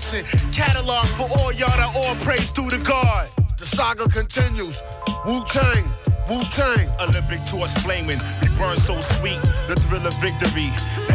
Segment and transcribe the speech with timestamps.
[0.00, 0.24] fashion.
[0.50, 3.28] Catalog for all y'all that all praise due to God.
[3.58, 4.82] The saga continues.
[5.26, 5.84] Wu Tang.
[6.28, 6.88] Wu-Tang.
[7.00, 8.18] Olympic torch flaming.
[8.40, 9.38] We burn so sweet.
[9.68, 10.72] The thrill of victory.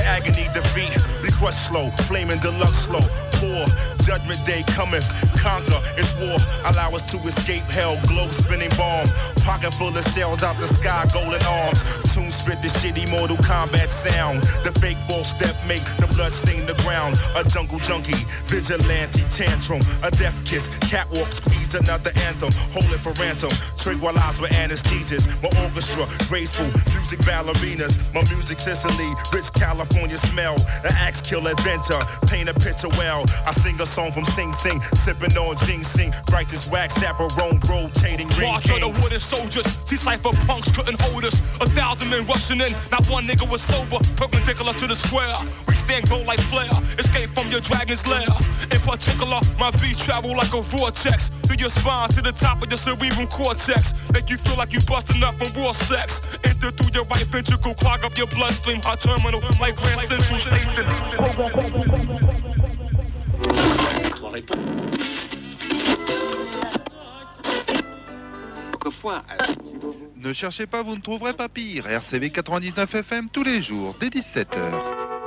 [0.10, 0.98] Agony defeat.
[1.22, 1.90] We crush slow.
[2.10, 3.06] Flaming deluxe slow.
[3.38, 3.62] Poor.
[4.02, 5.06] Judgment day cometh.
[5.38, 5.80] Conquer.
[6.02, 6.38] It's war.
[6.66, 7.96] Allow us to escape hell.
[8.08, 9.08] Globe spinning bomb.
[9.46, 11.06] Pocket full of shells out the sky.
[11.14, 11.86] Golden arms.
[12.10, 14.42] Soon spit the shitty Mortal Kombat sound.
[14.66, 17.16] The fake false step make the blood stain the ground.
[17.38, 18.26] A jungle junkie.
[18.48, 19.82] Vigilante tantrum.
[20.02, 20.70] A death kiss.
[20.90, 22.52] Catwalk squeeze another anthem.
[22.74, 23.52] Hold it for ransom.
[23.78, 25.20] Tranquilize with anesthesia.
[25.42, 27.94] My orchestra, graceful, music ballerinas.
[28.14, 30.56] My music Sicily, rich California smell.
[30.84, 33.26] An axe kill adventure, paint a picture well.
[33.46, 36.12] I sing a song from Sing Sing, sipping on ginseng.
[36.32, 41.26] Righteous wax chaperone, rotating ring March of the wooden soldiers, see cipher punks couldn't hold
[41.26, 41.40] us.
[41.62, 44.00] A thousand men rushing in, not one nigga was sober.
[44.16, 45.36] Perpendicular to the square,
[45.68, 46.72] we stand gold like flare.
[46.98, 48.30] Escape from your dragon's lair.
[48.72, 52.70] In particular, my beats travel like a vortex through your spine to the top of
[52.70, 53.94] your cerebral cortex.
[54.12, 56.22] Make you feel like you busting up from raw sex.
[56.44, 58.82] Enter through your right ventricle, clog up your bloodstream.
[58.82, 60.36] Hot terminal like Station.
[70.18, 71.88] Ne cherchez pas, vous ne trouverez pas pire.
[71.88, 75.19] RCV 99 FM tous les jours, dès 17h.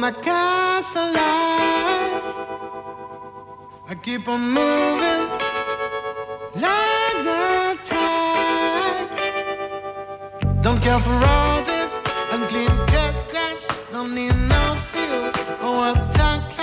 [0.00, 2.38] My castle life.
[3.88, 5.24] I keep on moving
[6.64, 9.16] like the tide.
[10.60, 11.98] Don't care for roses
[12.32, 13.68] and clean cut grass.
[13.92, 15.30] Don't need no seal
[15.62, 16.55] or uptown class.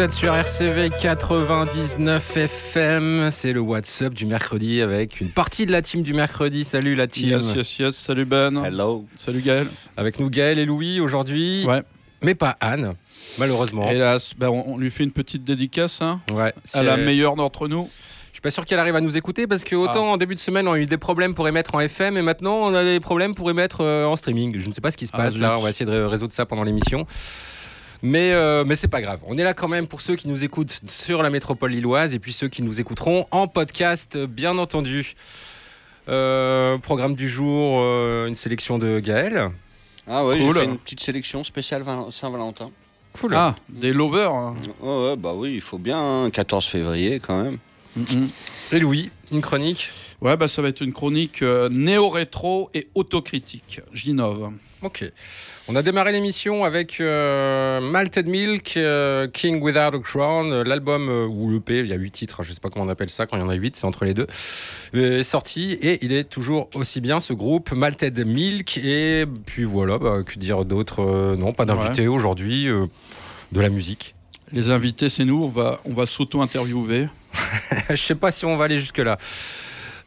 [0.00, 5.72] Vous êtes sur RCV 99 FM, c'est le WhatsApp du mercredi avec une partie de
[5.72, 6.64] la team du mercredi.
[6.64, 7.28] Salut la team.
[7.28, 7.96] Yes, yes, yes.
[7.96, 8.64] Salut Ben.
[8.64, 9.04] Hello.
[9.14, 9.66] Salut Gaël.
[9.98, 11.82] Avec nous Gaël et Louis aujourd'hui, Ouais.
[12.22, 12.94] mais pas Anne,
[13.36, 13.90] malheureusement.
[13.90, 17.68] Hélas, ben, on, on lui fait une petite dédicace hein, Ouais, à la meilleure d'entre
[17.68, 17.90] nous.
[18.30, 20.12] Je suis pas sûr qu'elle arrive à nous écouter parce que autant Ah.
[20.12, 22.54] en début de semaine on a eu des problèmes pour émettre en FM et maintenant
[22.62, 24.56] on a des problèmes pour émettre euh, en streaming.
[24.58, 26.06] Je ne sais pas ce qui se Ah, passe là, on va essayer de ré-
[26.06, 27.06] résoudre ça pendant l'émission.
[28.02, 29.20] Mais, euh, mais c'est pas grave.
[29.26, 32.18] On est là quand même pour ceux qui nous écoutent sur la métropole lilloise et
[32.18, 35.14] puis ceux qui nous écouteront en podcast, bien entendu.
[36.08, 39.50] Euh, programme du jour, euh, une sélection de Gaël.
[40.08, 40.54] Ah ouais, Cool.
[40.54, 42.70] j'ai fait une petite sélection spéciale Val- Saint-Valentin.
[43.20, 43.34] Cool.
[43.34, 44.32] Ah, des lovers.
[44.32, 44.56] hein.
[44.80, 47.58] Ouais, bah oui, il faut bien, hein, 14 février quand même.
[47.96, 48.28] Mhm.
[48.72, 49.90] Et Louis, une chronique?
[50.20, 53.80] Ouais, bah, ça va être une chronique euh, néo-rétro et autocritique.
[53.92, 54.50] J'innove.
[54.82, 55.04] Ok.
[55.68, 61.08] On a démarré l'émission avec euh, Malted Milk, euh, King Without a Crown, euh, l'album
[61.08, 63.26] euh, ou l'EP, il y a huit titres, je sais pas comment on appelle ça
[63.26, 64.26] quand il y en a huit, c'est entre les deux,
[64.94, 69.98] est sorti et il est toujours aussi bien ce groupe Malted Milk et puis voilà,
[69.98, 72.66] bah, que dire d'autre Non, pas d'invité aujourd'hui,
[73.52, 74.14] de la musique.
[74.52, 75.44] Les invités, c'est nous.
[75.44, 77.08] On va, on va s'auto-interviewer.
[77.90, 79.18] je sais pas si on va aller jusque là.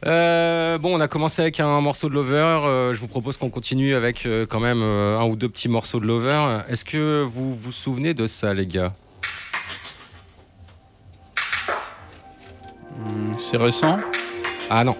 [0.06, 2.34] Euh, bon, on a commencé avec un morceau de Lover.
[2.66, 5.68] euh, je vous propose qu'on continue avec euh, quand même euh, un ou deux petits
[5.68, 6.58] morceaux de Lover.
[6.68, 8.92] Est-ce que vous vous souvenez de ça, les gars?
[13.38, 13.98] C'est récent?
[14.70, 14.96] Ah non,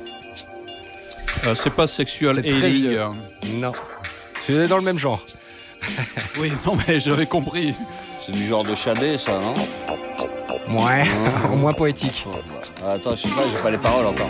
[1.47, 2.99] Euh, c'est pas sexual healing.
[3.61, 3.73] non.
[4.43, 5.25] C'est dans le même genre.
[6.39, 7.75] Oui, non, mais j'avais compris.
[8.25, 9.55] C'est du genre de Chadé, ça, non?
[10.71, 11.05] Ouais,
[11.57, 12.27] moins poétique.
[12.85, 14.29] Ah, Attends, je sais pas, j'ai pas les paroles encore.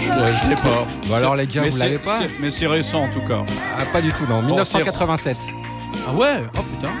[0.00, 0.86] Je, l'ai- je l'ai pas.
[1.08, 3.38] Bah alors, les gars, mais vous c'est- l'avez pas Mais c'est récent en tout cas.
[3.78, 4.42] Ah, pas du tout, non.
[4.42, 5.36] 1987.
[6.08, 6.92] Ah ouais Oh putain.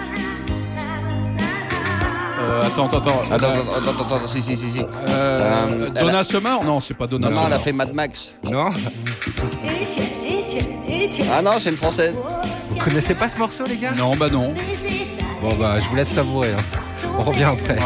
[2.40, 3.20] Euh, attends, attends, attends.
[3.22, 4.80] Attends, attends, attends, attends, attends, si, si, si, si.
[5.08, 7.62] Euh, Euh, Donna a- Summer Non, c'est pas Donna Non, non, elle a Summer.
[7.64, 8.34] fait Mad Max.
[8.50, 8.66] Non
[11.32, 12.14] Ah non, c'est une française.
[12.68, 13.92] Vous connaissez pas ce morceau, les gars?
[13.92, 14.54] Non, bah non.
[15.42, 16.52] Bon, bah, je vous laisse savourer.
[16.52, 16.62] hein.
[17.18, 17.76] On revient après.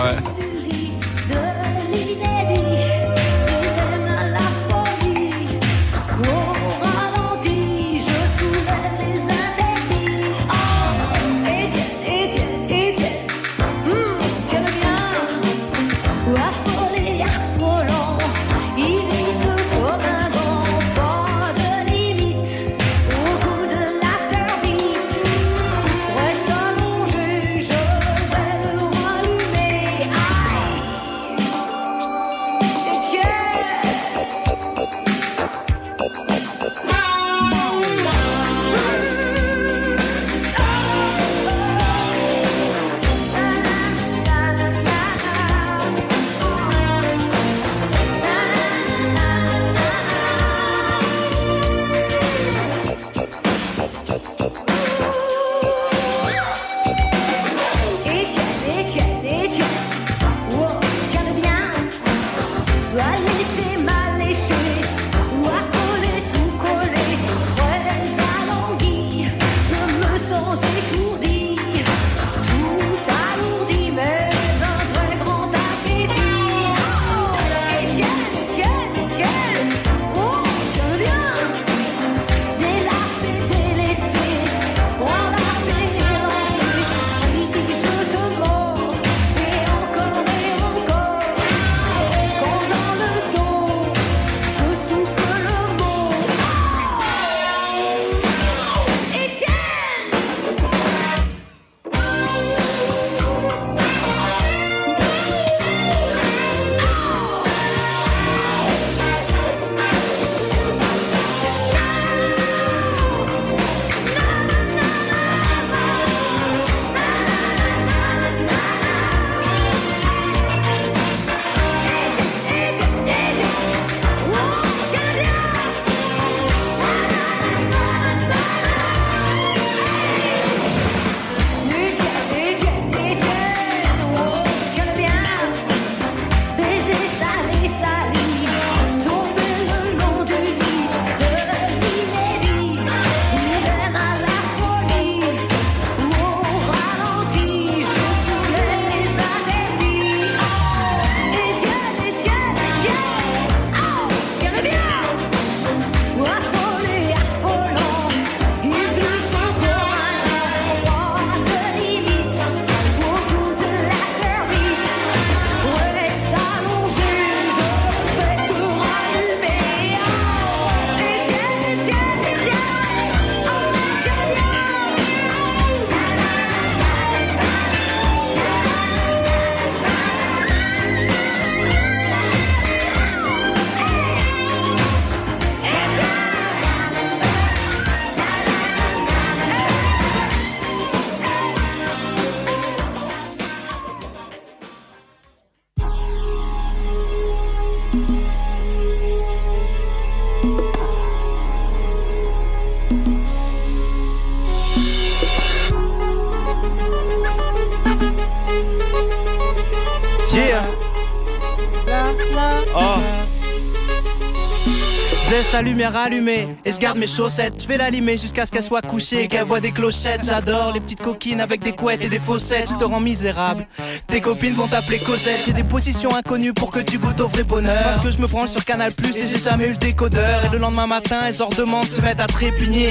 [215.56, 217.62] La lumière allumée et je garde mes chaussettes.
[217.62, 220.20] Je vais l'allumer jusqu'à ce qu'elle soit couchée qu'elle voit des clochettes.
[220.22, 222.68] J'adore les petites coquines avec des couettes et des faussettes.
[222.72, 223.66] Je te rends misérable.
[224.06, 225.44] Tes copines vont t'appeler Cosette.
[225.46, 227.84] J'ai des positions inconnues pour que tu goûtes au vrai bonheur.
[227.84, 230.44] Parce que je me branle sur Canal Plus et j'ai jamais eu le décodeur.
[230.44, 232.90] Et le lendemain matin, elles ordemandent se mettre à trépigner.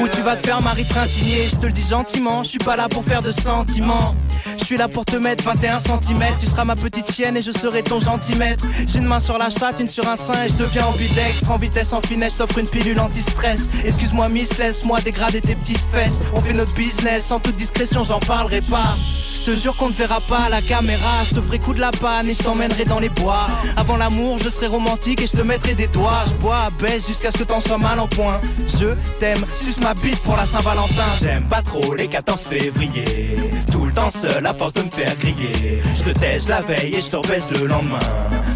[0.00, 1.46] Ou tu vas te faire Marie Trintigner.
[1.52, 4.16] Je te le dis gentiment, je suis pas là pour faire de sentiments.
[4.60, 6.22] Je suis là pour te mettre 21 cm.
[6.38, 8.64] Tu seras ma petite chienne et je serai ton gentilmètre.
[8.86, 11.50] J'ai une main sur la chatte, une sur un sein et je deviens ambidextre.
[11.50, 13.70] En vitesse, en finesse, t'offre une pilule anti-stress.
[13.84, 16.20] Excuse-moi, miss, laisse-moi dégrader tes petites fesses.
[16.34, 18.94] On fait notre business, en toute discrétion, j'en parlerai pas.
[19.40, 21.24] Je te jure qu'on ne verra pas la caméra.
[21.26, 23.46] Je te ferai coup de la panne et je t'emmènerai dans les bois.
[23.74, 26.24] Avant l'amour, je serai romantique et je te mettrai des doigts.
[26.26, 28.38] Je bois, baisse jusqu'à ce que t'en sois mal en point.
[28.68, 31.06] Je t'aime, suce ma bite pour la Saint-Valentin.
[31.22, 33.38] J'aime pas trop les 14 février.
[33.72, 35.80] Tout le temps seul à force de me faire griller.
[35.96, 37.98] Je te tèche la veille et je te rebaisse le lendemain.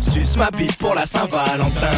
[0.03, 1.97] Suce ma bite pour la Saint-Valentin.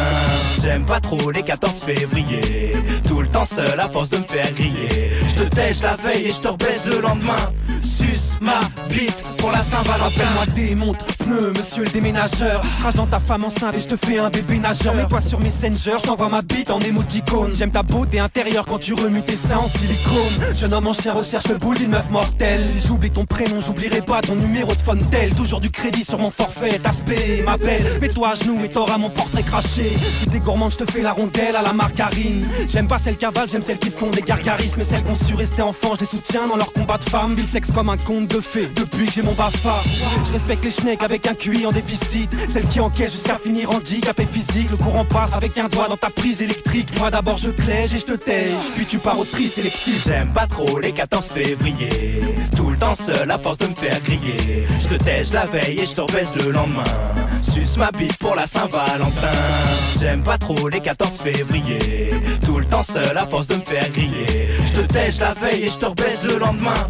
[0.63, 2.73] J'aime pas trop les 14 février.
[3.05, 5.11] Tout le temps seul à force de me faire griller.
[5.27, 7.35] Je te tèche la veille et je te rebaisse le lendemain.
[8.41, 10.07] Ma bite pour la Saint-Valentin.
[10.07, 12.61] Appelle-moi démonte, pneu, monsieur le déménageur.
[12.73, 14.95] Je crache dans ta femme enceinte et je te fais un bébé nageur.
[14.95, 17.53] Mets-toi sur Messenger, je t'envoie ma bite en émoticône.
[17.53, 20.55] J'aime ta beauté intérieure quand tu remues tes seins en silicone.
[20.55, 22.65] Jeune homme en chien recherche le boule d'une meuf mortelle.
[22.65, 25.33] Si j'oublie ton prénom, j'oublierai pas ton numéro de phone tel.
[25.33, 27.99] Toujours du crédit sur mon forfait, aspect, ma belle.
[28.01, 29.91] Mets-toi à genoux et t'auras mon portrait craché.
[30.19, 32.47] Si t'es gourmande, je te fais la rondelle à la margarine.
[32.67, 34.81] J'aime pas celles cavales, j'aime celles qui font des gargarismes.
[34.81, 37.35] Et celles qu'on su rester enfants, je les soutiens dans leur combat de femmes.
[37.37, 39.81] Ils sexe comme un de fées depuis que j'ai mon bafa.
[40.25, 42.29] Je respecte les schnecks avec un QI en déficit.
[42.47, 44.69] Celles qui encaissent jusqu'à finir handicapé physique.
[44.71, 46.89] Le courant passe avec un doigt dans ta prise électrique.
[46.99, 48.51] Moi d'abord je clège et je te tège.
[48.75, 50.05] Puis tu pars au tri sélectif.
[50.07, 52.21] J'aime pas trop les 14 février.
[52.55, 54.65] Tout le temps seul à force de me faire griller.
[54.79, 56.83] Je te tèche la veille et je te rebaisse le lendemain.
[57.41, 59.37] Suce ma bite pour la Saint-Valentin.
[59.99, 62.11] J'aime pas trop les 14 février.
[62.45, 64.49] Tout le temps seul à force de me faire griller.
[64.65, 66.87] Je te tèche la veille et je te rebaisse le lendemain.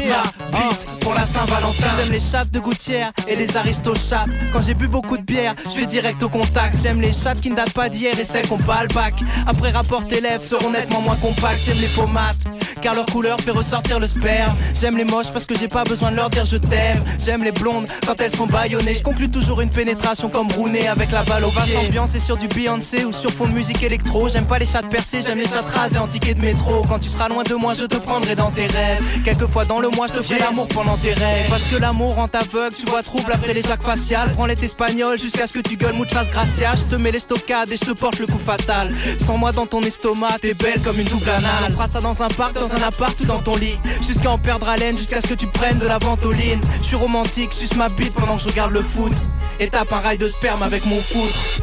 [0.00, 1.86] Bite pour la Saint-Valentin.
[1.98, 4.30] J'aime les chattes de gouttière et les aristochates.
[4.52, 6.80] Quand j'ai bu beaucoup de bière, je vais direct au contact.
[6.82, 9.14] J'aime les chattes qui ne datent pas d'hier et celles qu'on pas le bac.
[9.46, 11.62] Après rapport tes lèvres seront nettement moins compactes.
[11.64, 12.38] J'aime les pomates
[12.82, 14.54] car leur couleur fait ressortir le sperme.
[14.78, 17.02] J'aime les moches parce que j'ai pas besoin de leur dire je t'aime.
[17.24, 18.94] J'aime les blondes quand elles sont baïonnées.
[18.94, 21.76] Je conclue toujours une pénétration comme Rooney avec la balle au pied.
[21.86, 24.28] ambiance et sur du Beyoncé ou sur fond de musique électro.
[24.28, 26.82] J'aime pas les chattes percées, j'aime les chattes rasées en ticket de métro.
[26.88, 29.02] Quand tu seras loin de moi, je te prendrai dans tes rêves.
[29.24, 31.48] Quelquefois dans le mois, je te ferai l'amour pendant tes rêves.
[31.50, 34.32] Parce que l'amour rend aveugle, tu vois trouble après les jacques faciales.
[34.32, 36.76] Prends les espagnol jusqu'à ce que tu gueules muchas gracias.
[36.76, 38.94] Je te mets les stockades et je te porte le coup fatal.
[39.18, 41.64] Sans moi dans ton estomac, t'es belle comme une double anale.
[41.68, 43.76] On fera ça dans un parc, dans un appart ou dans ton lit.
[44.06, 46.60] Jusqu'à en perdre haleine, jusqu'à ce que tu prennes de la ventoline.
[46.80, 49.12] Je suis romantique, suce ma bite pendant que je regarde le foot.
[49.58, 51.62] Et tape un rail de sperme avec mon foot.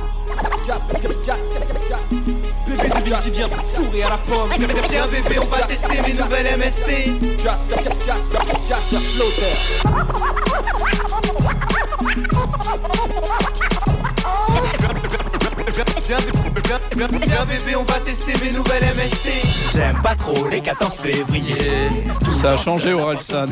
[2.67, 4.50] Bébé de qui vient fourrer à la pomme.
[4.89, 6.89] Viens bébé, on va tester mes nouvelles MST.
[8.89, 9.00] Sur
[16.07, 19.75] Viens bébé, on va tester mes nouvelles MST.
[19.75, 21.55] J'aime pas trop les 14 février.
[22.41, 23.48] Ça a changé Orelsan.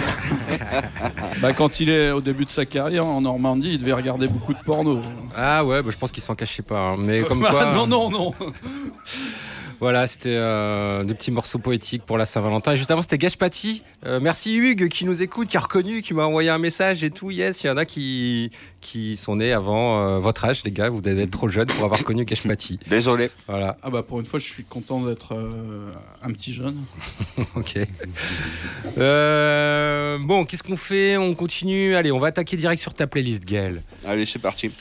[1.41, 4.53] bah, quand il est au début de sa carrière en Normandie, il devait regarder beaucoup
[4.53, 5.01] de porno.
[5.36, 6.79] Ah ouais, bah, je pense qu'il s'en cachait pas.
[6.79, 6.96] hein.
[6.98, 7.65] Mais comme Bah, quoi.
[7.74, 8.34] non, non, non.
[9.79, 12.72] Voilà, c'était euh, des petits morceaux poétiques pour la Saint-Valentin.
[12.74, 13.84] Et juste avant, c'était Gage Paty.
[14.07, 17.12] Euh, merci Hugues qui nous écoute, qui a reconnu, qui m'a envoyé un message et
[17.12, 17.29] tout.
[17.29, 18.50] Yes, il y en a qui,
[18.81, 20.89] qui sont nés avant euh, votre âge, les gars.
[20.89, 22.79] Vous devez être trop jeunes pour avoir connu Gage Paty.
[22.88, 23.29] Désolé.
[23.48, 25.91] Voilà, Ah bah pour une fois, je suis content d'être euh,
[26.24, 26.77] un petit jeune.
[27.55, 27.77] ok.
[28.98, 31.17] Euh, bon, qu'est-ce qu'on fait?
[31.17, 31.96] On continue.
[31.96, 33.84] Allez, on va attaquer direct sur ta playlist, Gaël.
[34.05, 34.72] Allez, c'est parti.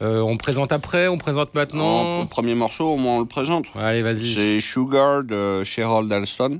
[0.00, 2.26] Euh, on présente après, on présente En, maintenant.
[2.26, 3.66] premier morceau, au moins on le présente.
[3.74, 4.26] Allez, vas-y.
[4.26, 6.58] C'est Sugar de Sherald Alston.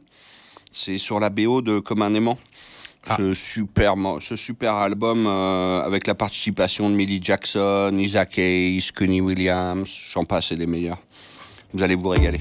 [0.73, 2.38] C'est sur la BO de Comme un aimant.
[3.09, 3.16] Ah.
[3.16, 9.21] Ce, super, ce super album euh, avec la participation de Millie Jackson, Isaac Hayes, Connie
[9.21, 10.99] Williams, j'en passe et des meilleurs.
[11.73, 12.40] Vous allez vous régaler.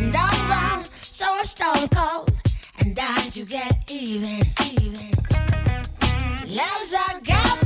[0.00, 0.84] and all wrong.
[1.00, 2.30] So I'm stone cold
[2.80, 5.10] and down to get even, even.
[6.46, 7.57] Love's a gamble.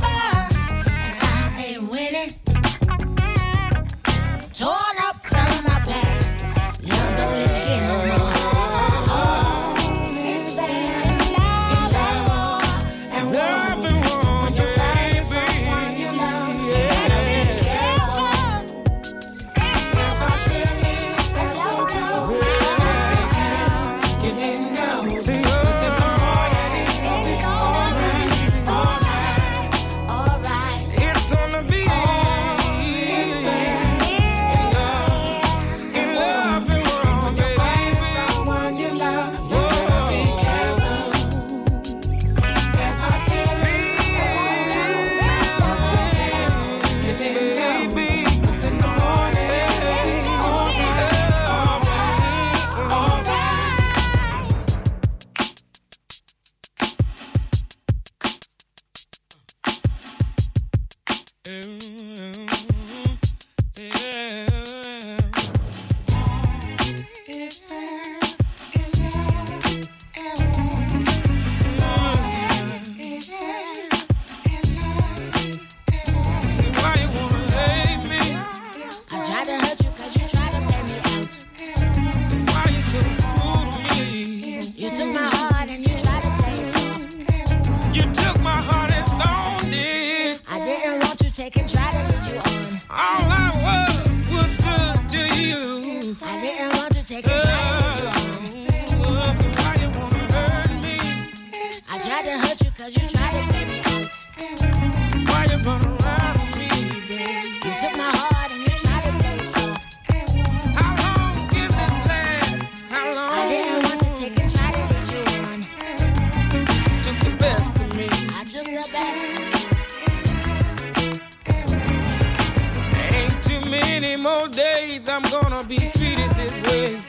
[124.55, 126.99] Days I'm gonna be treated this way.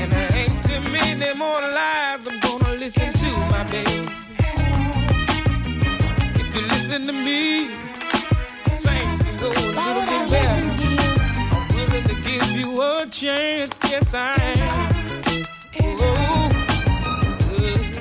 [0.00, 4.08] And there ain't too many more lies I'm gonna listen to, my baby.
[6.34, 7.68] If you listen to me,
[8.68, 10.68] things can go a little bit better.
[11.54, 14.94] I'm willing to give you a chance, yes I am.
[15.84, 16.52] Oh,
[17.48, 17.98] This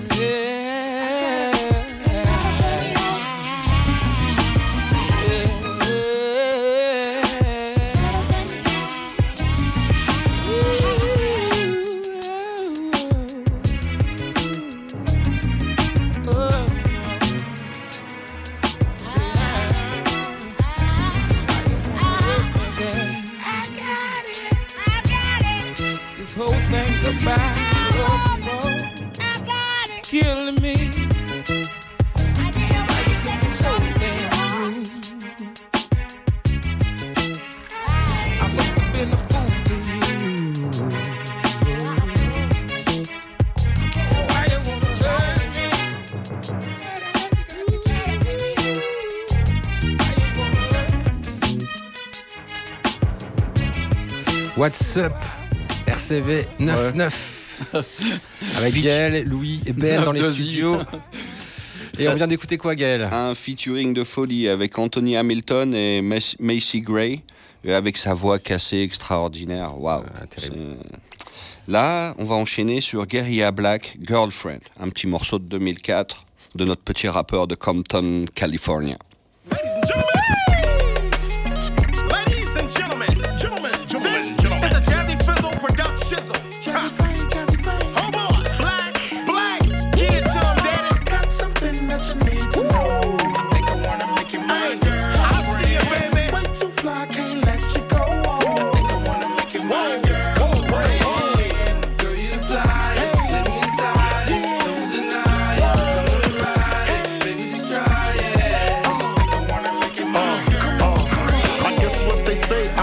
[54.93, 55.13] What's up
[55.87, 57.71] RCV 99
[58.57, 60.33] Avec Gaël, Louis et Ben dans les 9-2-I.
[60.33, 60.79] studios.
[61.97, 63.07] Et on vient d'écouter quoi Gaël?
[63.09, 67.21] Un featuring de folie avec Anthony Hamilton et Mac- Macy Gray,
[67.63, 69.79] et avec sa voix cassée extraordinaire.
[69.79, 70.03] Waouh.
[70.37, 70.51] C'est-
[71.69, 76.25] Là, on va enchaîner sur Guerilla Black, Girlfriend, un petit morceau de 2004
[76.55, 78.97] de notre petit rappeur de Compton, California.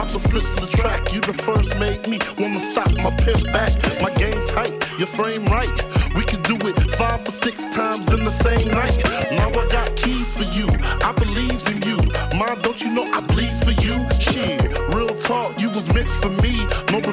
[0.08, 1.12] Opposites attract.
[1.12, 3.72] You the first made me wanna stop my pimp back.
[4.00, 5.76] My game tight, your frame right.
[6.14, 8.96] We could do it five or six times in the same night.
[9.30, 10.66] Now I got keys for you.
[11.02, 11.98] I believes in you.
[12.38, 13.47] Mom, don't you know I bleeds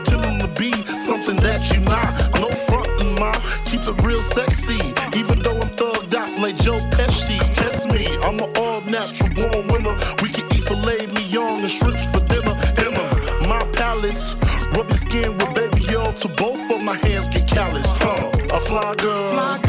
[0.05, 2.13] pretending to be something that you not.
[2.39, 3.31] No frontin', ma.
[3.65, 4.79] Keep it real sexy.
[5.17, 7.37] Even though I'm thugged out like Joe Pesci.
[7.53, 9.95] Test me, I'm an all natural born winner.
[10.21, 12.55] We can eat filet mignon and shrimps for dinner.
[12.75, 14.35] Dinner, my palace.
[14.73, 17.97] Rub your skin with baby oil till both of my hands get calloused.
[17.97, 18.31] Huh?
[18.53, 19.64] A fly girl, in my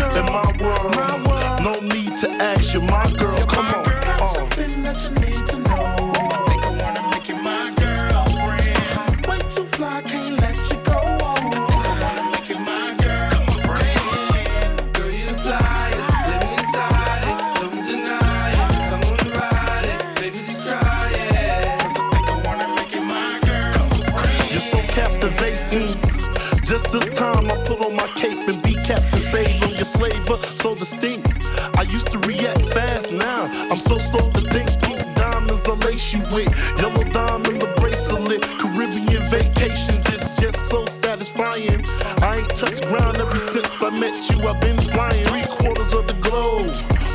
[43.86, 44.42] I met you.
[44.48, 46.74] I've been flying three quarters of the globe,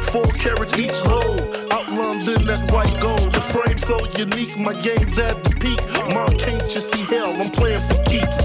[0.09, 1.41] four carats each load.
[1.69, 3.29] Outlined in that white gold.
[3.33, 5.81] The frame so unique, my game's at the peak.
[6.15, 7.33] Mom, can't you see hell?
[7.33, 8.40] I'm playing for keeps.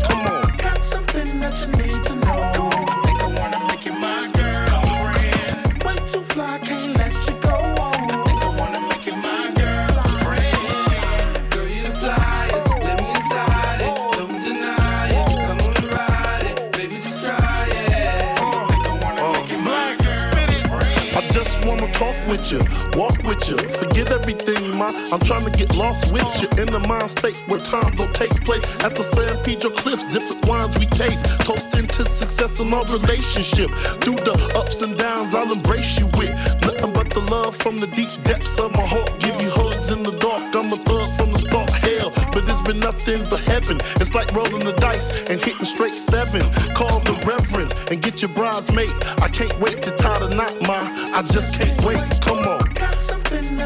[23.48, 23.56] You.
[23.56, 24.92] Forget everything, ma.
[25.12, 28.34] I'm trying to get lost with you in the mind state where time don't take
[28.44, 28.80] place.
[28.82, 31.24] At the San Pedro Cliffs, different wines we taste.
[31.40, 33.70] Toasting to success in our relationship.
[34.02, 36.32] Through the ups and downs, I'll embrace you with
[36.62, 39.18] nothing but the love from the deep depths of my heart.
[39.20, 40.54] Give you hugs in the dark.
[40.54, 41.70] I'm a thug from the start.
[41.70, 43.78] Hell, but it's been nothing but heaven.
[44.00, 46.42] It's like rolling the dice and hitting straight seven.
[46.74, 48.92] Call the reverends and get your bridesmaid.
[49.22, 50.78] I can't wait to tie the knot, ma.
[51.16, 52.02] I just can't wait.
[52.20, 52.65] Come on.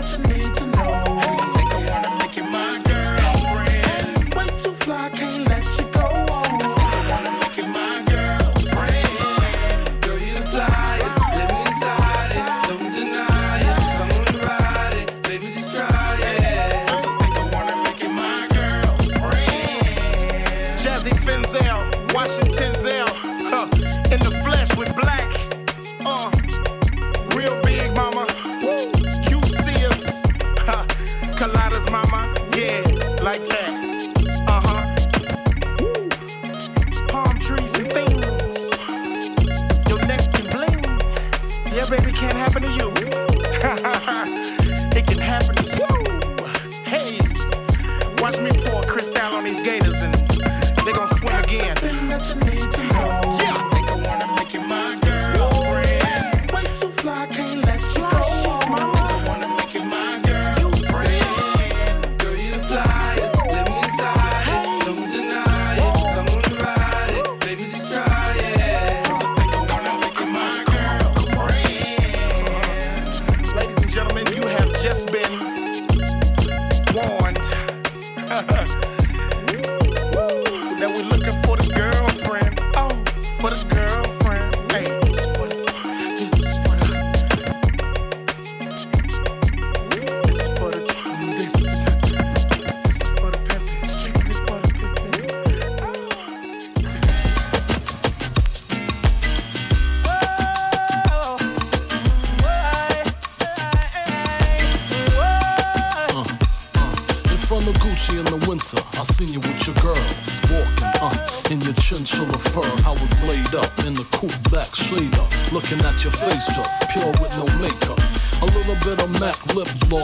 [0.00, 0.39] Got something that you need to know.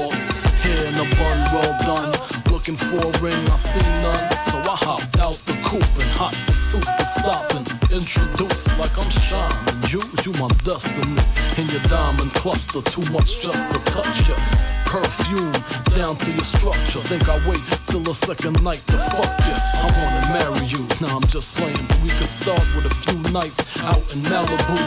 [0.08, 0.28] Gloss,
[0.62, 2.52] hair in a bun, well done.
[2.52, 6.34] Looking for a ring, I see none, so I hopped out the coupe and hot
[6.46, 7.66] pursuit was stopping.
[7.90, 11.22] Introduced like I'm shining, you, you my destiny.
[11.58, 15.52] In your diamond cluster, too much just to touch ya perfume
[15.94, 17.00] down to your structure.
[17.10, 19.56] Think I wait till the second night to fuck you.
[19.56, 20.86] I wanna marry you.
[21.00, 21.84] Nah, I'm just playing.
[21.88, 24.78] But we could start with a few nights out in Malibu,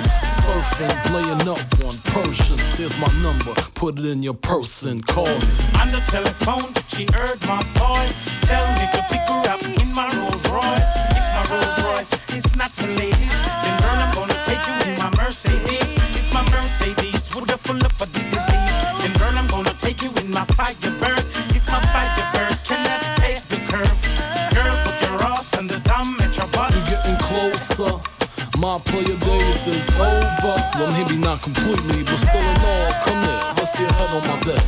[0.44, 2.78] surfing, laying up on Persians.
[2.78, 3.54] Here's my number.
[3.76, 5.50] Put it in your purse and call me.
[5.82, 8.20] On the telephone, she heard my voice.
[8.48, 10.94] Tell me to pick her up in my Rolls Royce.
[11.20, 14.96] If my Rolls Royce is not for ladies, then girl, I'm gonna take you in
[15.04, 15.90] my Mercedes.
[16.20, 18.10] If my Mercedes would have full up of
[20.32, 21.26] my Firebird.
[21.56, 24.00] If my Firebird cannot take the curve,
[24.54, 26.74] girl, put your ass on the dumb at your bus.
[26.76, 27.94] We getting closer.
[28.58, 30.56] My player days is over.
[30.76, 33.54] Well, maybe not completely, but still in all, come here.
[33.58, 34.64] Rest your head on my bed.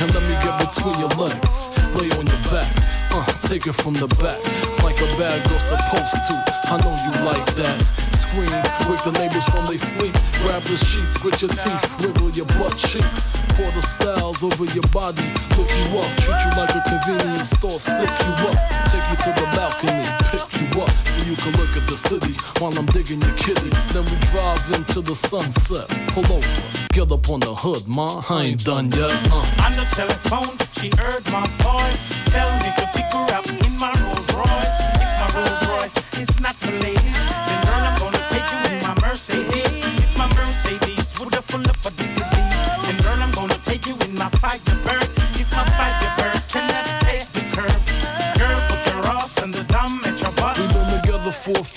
[0.00, 1.68] And let me get between your legs.
[1.94, 2.70] Lay on your back.
[3.12, 4.40] Uh, take it from the back.
[4.82, 6.34] Like a bad girl supposed to.
[6.72, 8.13] I know you like that.
[8.34, 10.12] Wake the neighbors from they sleep.
[10.42, 13.30] Grab the sheets, grit your teeth, wiggle your butt cheeks.
[13.54, 15.22] Pour the styles over your body,
[15.54, 18.58] look you up, treat you like a convenience store, stick you up,
[18.90, 20.02] take you to the balcony,
[20.34, 23.70] pick you up, so you can look at the city while I'm digging your kitty.
[23.94, 28.42] Then we drive into the sunset, pull over, get up on the hood, ma, I
[28.42, 29.14] ain't done yet.
[29.30, 29.62] Uh.
[29.62, 32.10] On the telephone, she heard my voice.
[32.34, 34.78] Tell me to pick her up in my Rolls Royce.
[34.98, 37.53] If my Rolls Royce is not for ladies,
[41.84, 42.88] for the disease.
[42.88, 45.03] And girl, I'm gonna take you in my fire burn.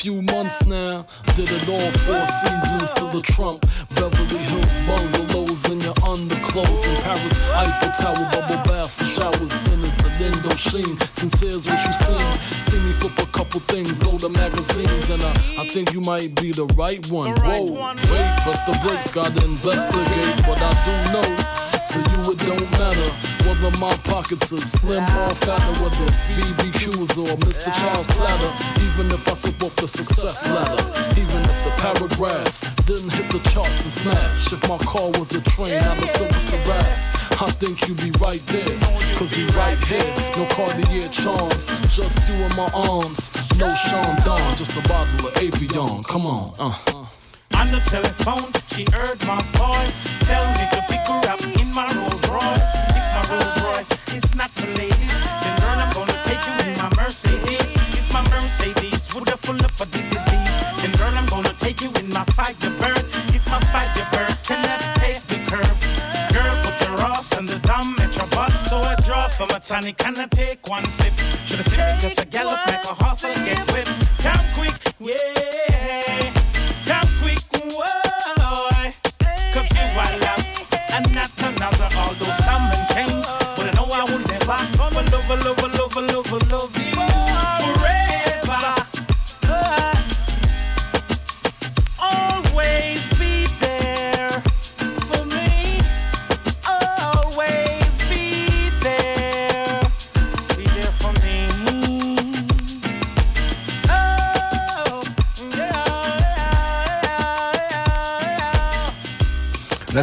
[0.08, 1.06] Few months now.
[1.36, 3.60] Did it all four seasons to the Trump.
[3.94, 6.86] Beverly Hills bungalows in your underclothes.
[6.86, 9.52] In Paris, Eiffel Tower, bubble baths and showers.
[9.72, 10.96] And it's an Indochine.
[11.20, 12.34] Since here's what you seen.
[12.72, 15.10] See me flip a couple things, load of magazines.
[15.10, 17.36] And I, I think you might be the right one.
[17.42, 20.38] Whoa, wait, press the brakes, gotta investigate.
[20.48, 21.68] But I do know.
[21.88, 23.10] To you it don't matter
[23.48, 27.74] whether my pockets are slim or fatter, whether it's BBQs or Mr.
[27.74, 28.52] Charles platter.
[28.84, 29.34] Even if I
[29.88, 30.84] success ladder,
[31.20, 32.62] even if the paragraphs.
[32.86, 34.54] Didn't hit the charts and smash.
[34.54, 37.42] If my car was a train, I'm a silver seraph.
[37.42, 38.80] I think you'd be right there,
[39.16, 40.14] cause we right here.
[40.38, 43.32] No Cartier charms, just you in my arms.
[43.58, 46.04] No Sean Don, just a bottle of Avion.
[46.06, 46.74] Come on, uh.
[47.56, 50.08] On the telephone, she heard my voice.
[50.22, 52.74] Tell me to pick her up in my Rolls Royce.
[52.98, 54.77] If my Rolls Royce is not for
[69.38, 71.14] From a tonic and I take one sip.
[71.46, 74.47] Should have seen me just a gallop like a horse and get whipped.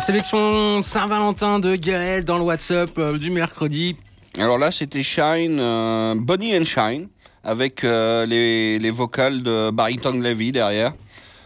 [0.05, 3.96] Sélection Saint-Valentin de Gaël dans le WhatsApp euh, du mercredi.
[4.36, 7.09] Alors là, c'était Shine, euh, Bonnie and Shine,
[7.42, 10.92] avec euh, les, les vocales de Barrington Levy derrière.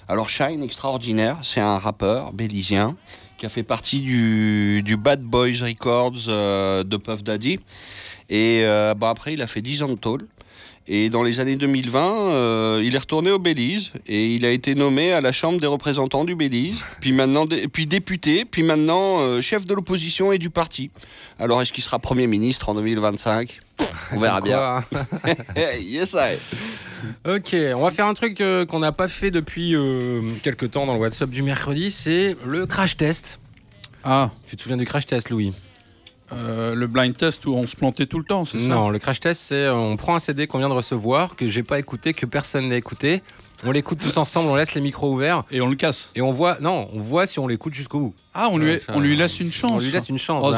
[0.09, 2.97] Alors Shine, extraordinaire, c'est un rappeur bélizien
[3.37, 7.61] qui a fait partie du, Bad Boys Records de Puff Daddy.
[8.29, 8.65] Et
[8.97, 10.27] bah, après, il a fait 10 ans de tôle.
[10.91, 14.75] Et dans les années 2020, euh, il est retourné au Belize et il a été
[14.75, 19.21] nommé à la Chambre des représentants du Belize, puis maintenant dé- puis député, puis maintenant
[19.21, 20.91] euh, chef de l'opposition et du parti.
[21.39, 23.61] Alors est-ce qu'il sera Premier ministre en 2025
[24.13, 24.83] On verra bien.
[25.79, 26.37] yes, I.
[27.29, 30.87] Ok, on va faire un truc euh, qu'on n'a pas fait depuis euh, quelques temps
[30.87, 33.39] dans le WhatsApp du mercredi, c'est le crash test.
[34.05, 34.31] Ah.
[34.49, 35.53] Tu te souviens du crash test, Louis?
[36.33, 38.65] Euh, le blind test où on se plantait tout le temps, c'est ça?
[38.67, 41.49] Non, le crash test, c'est euh, on prend un CD qu'on vient de recevoir, que
[41.49, 43.23] j'ai pas écouté, que personne n'a écouté.
[43.65, 45.43] On l'écoute tous ensemble, on laisse les micros ouverts.
[45.51, 46.11] Et on le casse.
[46.15, 48.15] Et on voit, non, on voit si on l'écoute jusqu'au bout.
[48.35, 49.73] Ah, on lui, Ouais, ça- on lui laisse une chance.
[49.73, 50.45] On lui laisse une chance.
[50.47, 50.55] Oh,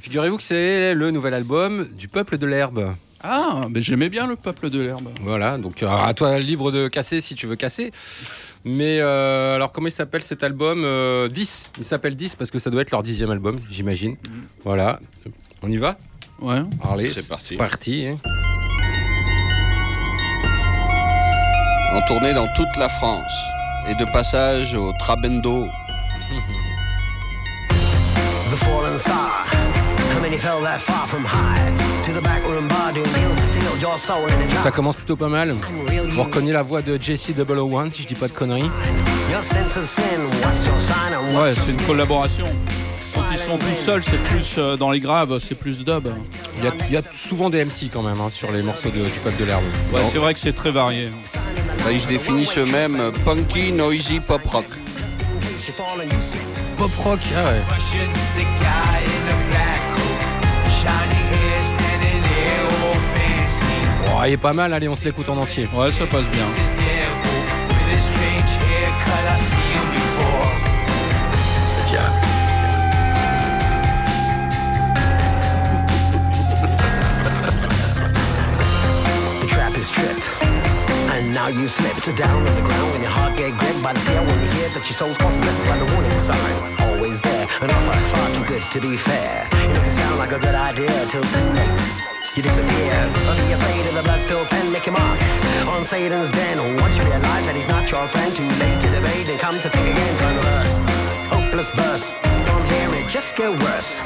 [0.00, 2.94] Figurez-vous que c'est le nouvel album du Peuple de l'Herbe.
[3.24, 5.08] Ah, mais j'aimais bien le peuple de l'herbe.
[5.22, 7.92] Voilà, donc euh, à toi libre de casser si tu veux casser.
[8.64, 11.70] Mais euh, alors comment il s'appelle cet album Euh, 10.
[11.78, 14.16] Il s'appelle 10 parce que ça doit être leur dixième album, j'imagine.
[14.64, 14.98] Voilà.
[15.62, 15.96] On y va?
[16.40, 16.62] Ouais.
[16.90, 17.46] Allez, C'est parti.
[17.46, 18.06] C'est parti.
[18.08, 18.16] hein.
[21.94, 23.32] En tournée dans toute la France
[23.88, 25.66] et de passage au Trabendo.
[28.50, 29.46] The fallen star.
[34.62, 35.54] Ça commence plutôt pas mal.
[36.10, 38.70] Vous reconnaissez la voix de Jesse 001 si je dis pas de conneries.
[39.30, 40.02] Your sense of sin,
[40.42, 42.44] what's your sign and Ouais, what's your c'est une collaboration.
[43.14, 46.08] Quand ils sont tout seuls, c'est plus euh, dans les graves, c'est plus dub.
[46.58, 48.88] Il y, a, il y a souvent des MC quand même hein, sur les morceaux
[48.90, 49.62] de- du Peuple de l'Herbe.
[49.92, 51.10] Ouais, c'est vrai que c'est très varié.
[51.84, 54.64] Là, ils se définissent eux-mêmes euh, punky, noisy, pop rock.
[56.78, 59.11] Pop rock, ah ouais.
[64.22, 65.68] Oh, il est pas mal, allez, on se l'écoute en entier.
[65.74, 66.44] Ouais, ça passe bien.
[79.40, 80.22] The trap is tripped.
[81.10, 83.98] And now you slipped down on the ground when your heart get gripped by the
[83.98, 86.38] fear when you hear that your soul's caught ripped by the warning sign.
[86.86, 89.48] Always there, an offer far too good to be fair.
[89.50, 92.11] It doesn't sound like a good idea till too late.
[92.34, 92.96] You disappear,
[93.28, 95.20] or be afraid of the blood-filled pen, make your mark
[95.68, 96.56] on Satan's den.
[96.80, 99.68] Once you realize that he's not your friend, too late to debate and come to
[99.68, 100.80] think again, turn reverse.
[101.28, 102.16] Hopeless burst,
[102.48, 104.00] don't hear it, just get worse.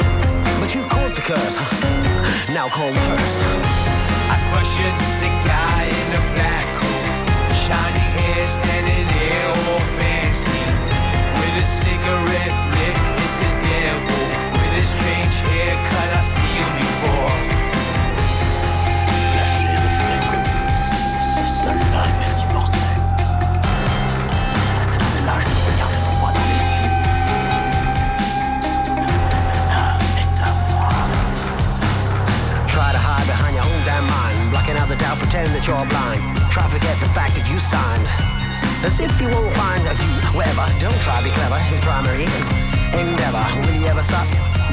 [0.59, 1.55] But you caused the curse,
[2.51, 3.37] now call worse.
[4.27, 4.91] I question
[5.23, 7.07] the guy in the black coat,
[7.63, 10.63] shiny hair, standing there all fancy,
[11.31, 12.97] with a cigarette lit.
[13.23, 16.11] It's the devil with a strange haircut.
[16.11, 17.56] I see you before.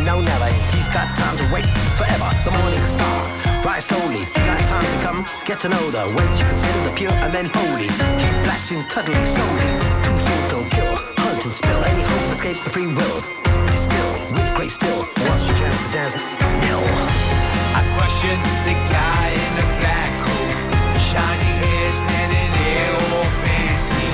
[0.03, 0.45] No, never.
[0.75, 1.65] He's got time to wait
[1.95, 2.29] forever.
[2.43, 4.25] The morning star, rise slowly.
[4.35, 7.47] Got time to come Get to know the words you consider the pure and then
[7.53, 7.87] holy.
[7.87, 9.69] He blasphemes totally solely.
[10.03, 11.81] Two fools don't kill, hunt and spill.
[11.83, 13.19] Any hope of escape the free will.
[13.71, 15.03] Distill with great skill.
[15.27, 16.15] What's your chance to dance?
[16.63, 16.83] Nil.
[17.75, 18.35] I question
[18.67, 20.51] the guy in the black coat,
[21.09, 24.09] shiny hair standing there all fancy,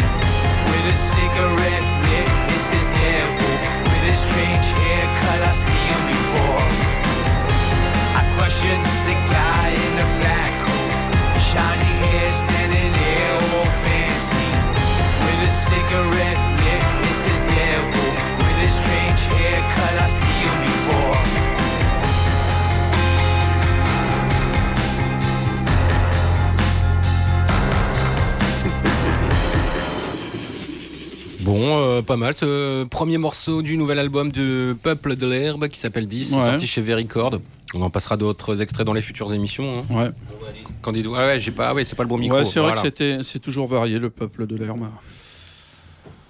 [0.69, 2.27] with a cigarette lit.
[2.55, 3.53] Is the devil
[3.85, 5.39] with a strange haircut?
[5.45, 6.98] I see him before.
[8.39, 10.93] I question the guy in the black coat,
[11.49, 14.49] shiny hair standing there all fancy,
[15.23, 16.83] with a cigarette lit.
[17.11, 18.07] Is the devil
[18.39, 19.93] with a strange haircut?
[19.99, 21.19] I see him before.
[31.41, 32.35] Bon, euh, pas mal.
[32.35, 36.45] Ce premier morceau du nouvel album de Peuple de l'Herbe qui s'appelle 10, Ouais.
[36.45, 37.39] sorti chez Vericord.
[37.75, 39.83] On en passera d'autres extraits dans les futures émissions.
[39.91, 39.95] hein.
[39.95, 40.09] Ouais.
[40.81, 41.13] Candido.
[41.15, 41.69] Ah ouais, j'ai pas.
[41.69, 42.37] Ah ouais, c'est pas le bon micro.
[42.39, 42.89] Ouais, c'est vrai Voilà.
[42.91, 44.87] que c'est toujours varié le peuple de l'herbe.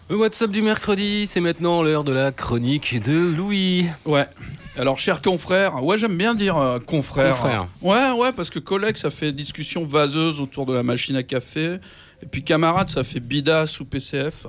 [0.09, 3.85] Le WhatsApp du mercredi, c'est maintenant l'heure de la chronique de Louis.
[4.05, 4.25] Ouais.
[4.77, 7.35] Alors, cher confrère, ouais, j'aime bien dire euh, confrère.
[7.35, 7.67] Confrère.
[7.81, 11.77] Ouais, ouais, parce que collègue, ça fait discussion vaseuse autour de la machine à café.
[12.23, 14.47] Et puis camarade, ça fait bidas ou PCF.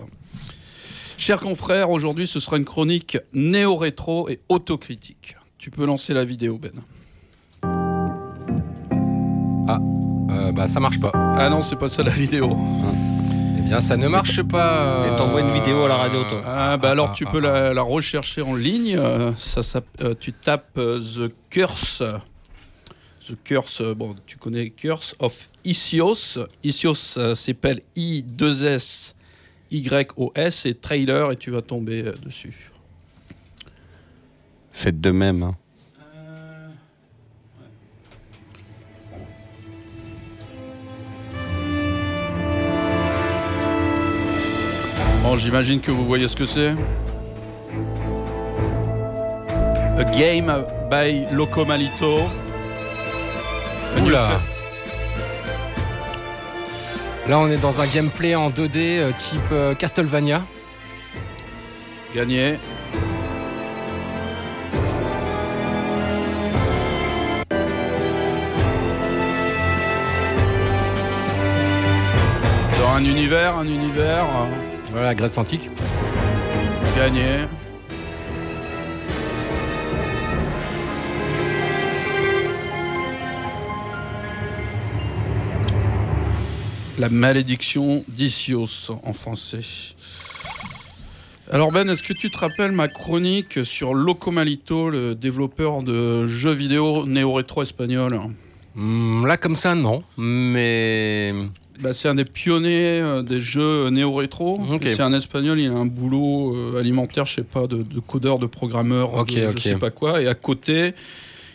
[1.19, 5.37] Cher confrère, aujourd'hui, ce sera une chronique néo-rétro et autocritique.
[5.61, 6.73] Tu peux lancer la vidéo, Ben.
[9.69, 9.79] Ah,
[10.31, 11.13] euh, bah ça marche pas.
[11.15, 12.57] Ah non, c'est pas ça la vidéo.
[13.59, 15.05] Eh bien, ça ne marche pas.
[15.07, 16.43] Et t'envoies une vidéo à la radio, toi.
[16.47, 18.97] Ah, bah alors ah, tu ah, peux la, la rechercher en ligne.
[18.97, 22.03] euh, ça, s'app- euh, tu tapes euh, The Curse.
[23.29, 26.39] The Curse, euh, bon, tu connais Curse of Isios.
[26.65, 29.13] Isios ça s'appelle I2S
[29.71, 32.70] YOS et trailer et tu vas tomber euh, dessus.
[34.81, 35.43] Faites de même.
[35.43, 35.55] hein.
[45.23, 46.75] Bon, j'imagine que vous voyez ce que c'est.
[49.99, 50.51] A Game
[50.91, 52.21] by Locomalito.
[54.03, 54.41] Oula.
[57.29, 60.43] Là, on est dans un gameplay en 2D euh, type euh, Castlevania.
[62.15, 62.59] Gagné.
[73.31, 74.27] Univers, un univers.
[74.91, 75.71] Voilà, Grèce antique.
[76.97, 77.47] Gagné.
[86.99, 89.61] La malédiction d'Isios en français.
[91.53, 96.51] Alors Ben, est-ce que tu te rappelles ma chronique sur Locomalito, le développeur de jeux
[96.51, 98.19] vidéo néo-rétro espagnol?
[98.75, 100.03] Hmm, là, comme ça, non.
[100.17, 101.33] Mais.
[101.81, 104.61] Bah, c'est un des pionniers euh, des jeux néo-rétro.
[104.71, 104.85] Ok.
[104.85, 108.01] Et C'est un espagnol, il a un boulot euh, alimentaire, je sais pas, de, de
[108.01, 109.55] codeur, de programmeur, Ok, de, ok.
[109.57, 110.21] je sais pas quoi.
[110.21, 110.95] Et à côté,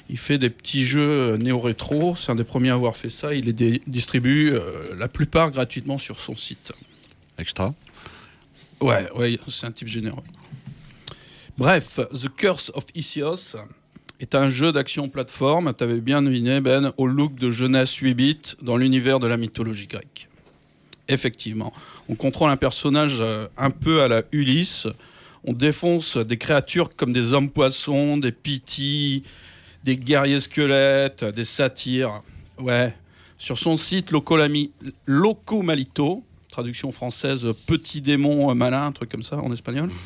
[0.09, 1.01] il fait des petits jeux
[1.33, 2.15] euh, néo-rétro.
[2.15, 3.35] C'est un des premiers à avoir fait ça.
[3.35, 6.71] Il les distribue euh, la plupart gratuitement sur son site.
[7.37, 7.73] Extra.
[8.81, 10.23] Ouais, ouais, c'est un type généreux.
[11.57, 13.55] Bref, The Curse of Isios
[14.19, 18.37] est un jeu d'action plateforme, t'avais bien deviné Ben, au look de jeunesse 8 bits
[18.61, 20.27] dans l'univers de la mythologie grecque.
[21.07, 21.71] Effectivement,
[22.09, 24.87] on contrôle un personnage euh, un peu à la Ulysse,
[25.43, 29.21] on défonce des créatures comme des hommes poissons, des pitis,
[29.83, 32.23] des guerriers squelettes, des satyres.
[32.57, 32.95] Ouais,
[33.37, 34.71] sur son site Locolami-
[35.05, 39.91] Locomalito, traduction française petit démon euh, malin, un truc comme ça en espagnol.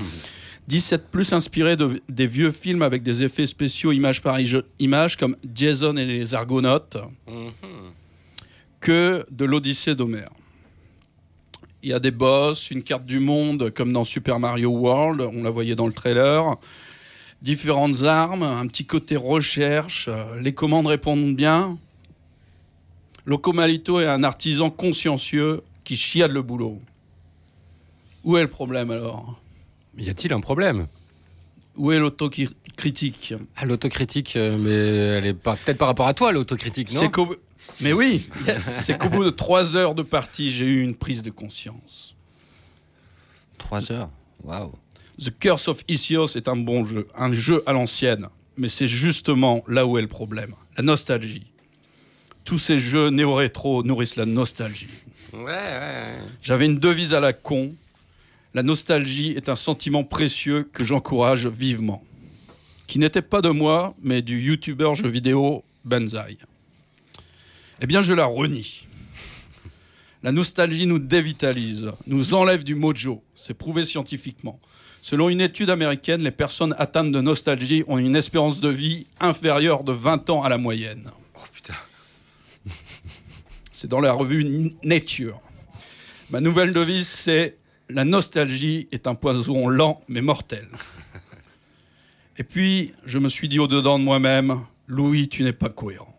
[0.69, 4.37] 17 plus inspiré de, des vieux films avec des effets spéciaux image par
[4.77, 6.97] image comme Jason et les Argonautes
[8.79, 10.29] que de l'Odyssée d'Homère.
[11.81, 15.41] Il y a des boss, une carte du monde comme dans Super Mario World, on
[15.41, 16.55] la voyait dans le trailer,
[17.41, 21.79] différentes armes, un petit côté recherche, euh, les commandes répondent bien.
[23.25, 26.79] Locomalito est un artisan consciencieux qui chiade le boulot.
[28.23, 29.39] Où est le problème alors?
[29.97, 30.87] Y a-t-il un problème?
[31.75, 33.33] Où est l'autocritique?
[33.55, 37.09] Ah, L'autocritique, euh, mais elle est pas peut-être par rapport à toi, l'autocritique, non?
[37.09, 37.35] Qu'au-
[37.81, 41.21] Mais oui, yes, c'est qu'au bout de trois heures de partie, j'ai eu une prise
[41.23, 42.15] de conscience.
[43.57, 44.09] Trois heures?
[44.43, 44.73] Waouh.
[45.19, 48.27] The Curse of Isios est un bon jeu, un jeu à l'ancienne.
[48.57, 51.45] Mais c'est justement là où est le problème, la nostalgie.
[52.43, 54.87] Tous ces jeux néo-rétro nourrissent la nostalgie.
[55.33, 56.15] Ouais, ouais.
[56.41, 57.73] J'avais une devise à la con.
[58.55, 62.03] La nostalgie est un sentiment précieux que j'encourage vivement.
[62.87, 66.39] Qui n'était pas de moi, mais du youtubeur jeu vidéo Banzai.
[67.79, 68.85] Eh bien, je la renie.
[70.23, 73.23] La nostalgie nous dévitalise, nous enlève du mojo.
[73.35, 74.59] C'est prouvé scientifiquement.
[75.01, 79.83] Selon une étude américaine, les personnes atteintes de nostalgie ont une espérance de vie inférieure
[79.83, 81.11] de 20 ans à la moyenne.
[81.35, 81.75] Oh putain.
[83.71, 85.39] C'est dans la revue Nature.
[86.31, 87.58] Ma nouvelle devise, c'est
[87.89, 90.67] La nostalgie est un poison lent mais mortel.
[92.37, 96.15] Et puis, je me suis dit au-dedans de moi-même, Louis, tu n'es pas cohérent.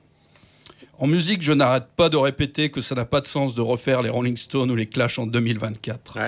[0.99, 4.03] En musique, je n'arrête pas de répéter que ça n'a pas de sens de refaire
[4.03, 6.18] les Rolling Stones ou les Clash en 2024.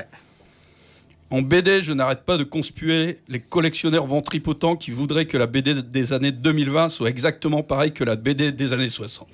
[1.30, 5.82] En BD, je n'arrête pas de conspuer les collectionneurs ventripotents qui voudraient que la BD
[5.82, 9.28] des années 2020 soit exactement pareille que la BD des années 60.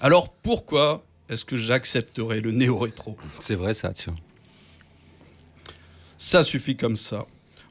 [0.00, 4.18] Alors pourquoi est-ce que j'accepterais le néo-rétro C'est vrai ça, tu vois.
[6.18, 7.24] Ça suffit comme ça.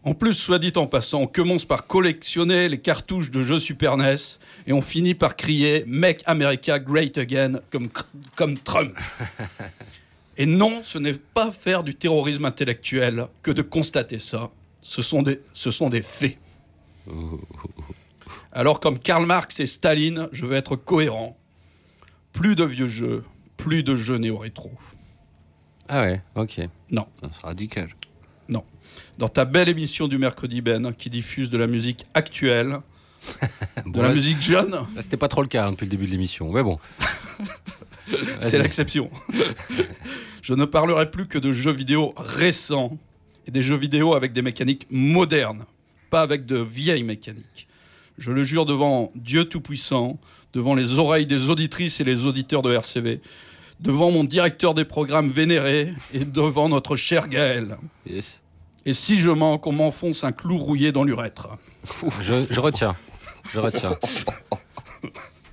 [0.03, 3.97] En plus, soit dit en passant, on commence par collectionner les cartouches de jeux Super
[3.97, 4.15] NES
[4.65, 7.89] et on finit par crier Make America Great Again comme,
[8.35, 8.97] comme Trump.
[10.37, 14.49] Et non, ce n'est pas faire du terrorisme intellectuel que de constater ça.
[14.81, 16.37] Ce sont des, ce sont des faits.
[18.53, 21.37] Alors, comme Karl Marx et Staline, je veux être cohérent.
[22.31, 23.25] Plus de vieux jeux,
[23.59, 24.71] plus de jeux néo-rétro.
[25.89, 26.61] Ah ouais, ok.
[26.91, 27.05] Non.
[27.43, 27.89] Radical.
[28.47, 28.63] Non.
[29.17, 32.77] Dans ta belle émission du mercredi Ben, qui diffuse de la musique actuelle,
[33.85, 35.89] de Bon, la là- musique jeune, Là, C'était pas trop le cas hein, depuis le
[35.91, 36.79] début de l'émission, mais bon.
[38.39, 39.09] c'est l'exception.
[40.41, 42.97] Je ne parlerai plus que de jeux vidéo récents
[43.45, 45.65] et des jeux vidéo avec des mécaniques modernes,
[46.09, 47.67] pas avec de vieilles mécaniques.
[48.17, 50.17] Je le jure devant Dieu Tout-Puissant,
[50.53, 53.21] devant les oreilles des auditrices et les auditeurs de RCV,
[53.79, 57.77] devant mon directeur des programmes vénéré et devant notre cher Gaël.
[58.85, 61.49] Et si je manque, on m'enfonce un clou rouillé dans l'urètre.
[62.21, 62.95] Je, je retiens.
[63.53, 63.97] Je retiens.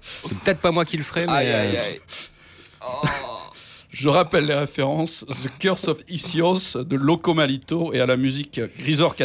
[0.01, 1.33] C'est peut-être pas moi qui le ferai, mais.
[1.33, 2.01] Aïe, aïe, euh, aïe.
[3.97, 8.61] Je rappelle les références The Curse of Isios de Loco Malito et à la musique
[8.79, 9.17] Grisor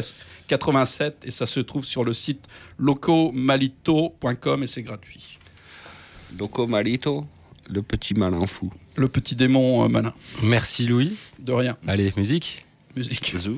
[0.47, 2.45] 87 et ça se trouve sur le site
[2.77, 5.39] locomalito.com et c'est gratuit.
[6.37, 7.25] Loco Malito,
[7.69, 8.71] le petit malin fou.
[8.95, 10.13] Le petit démon euh, malin.
[10.43, 11.17] Merci Louis.
[11.39, 11.77] De rien.
[11.87, 12.65] Allez, musique.
[12.95, 13.25] Musique.
[13.25, 13.57] Feel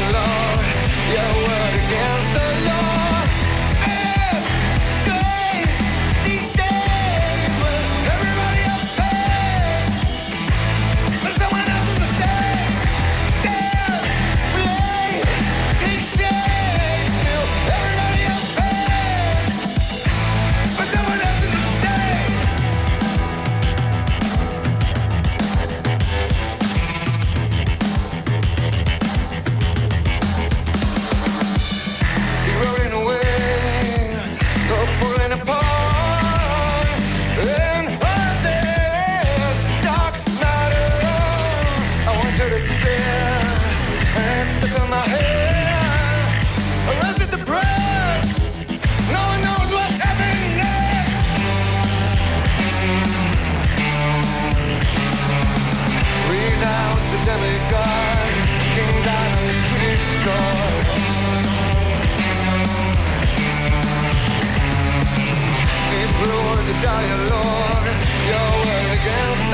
[66.81, 67.87] dialogue,
[68.29, 69.50] your word against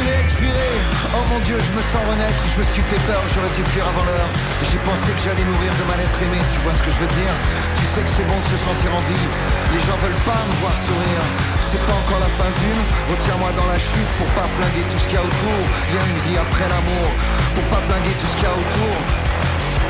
[0.00, 2.42] Oh mon Dieu, je me sens renaître.
[2.48, 4.30] Je me suis fait peur, j'aurais dû fuir avant l'heure.
[4.64, 6.40] J'ai pensé que j'allais mourir de mal être aimé.
[6.52, 7.34] Tu vois ce que je veux dire?
[7.76, 9.26] Tu sais que c'est bon de se sentir en vie.
[9.74, 11.24] Les gens veulent pas me voir sourire.
[11.68, 12.82] C'est pas encore la fin d'une
[13.12, 15.60] Retiens-moi dans la chute pour pas flinguer tout ce qu'il y a autour.
[15.90, 17.08] Il y a une vie après l'amour.
[17.52, 18.96] Pour pas flinguer tout ce qu'il y a autour.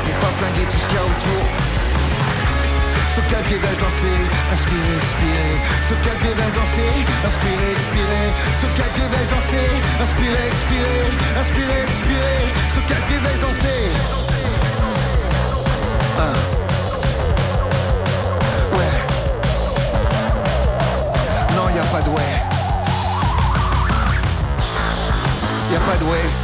[0.03, 1.70] Pour pas flinguer tout ce qu'il y a autour
[3.13, 4.19] Sur quel pied vais-je danser
[4.53, 5.51] Inspirer, expirer
[5.87, 6.93] Sur quel pied vais-je danser
[7.27, 8.27] Inspirer, expirer
[8.61, 9.69] Sur quel pied vais-je danser
[10.01, 12.41] Inspirer, expirer Inspirer, expirer
[12.73, 13.83] Sur quel pied vais-je danser.
[18.73, 18.97] Ouais.
[21.55, 22.35] Non, y a pas de ouais.
[25.69, 26.40] Y a pas de ouais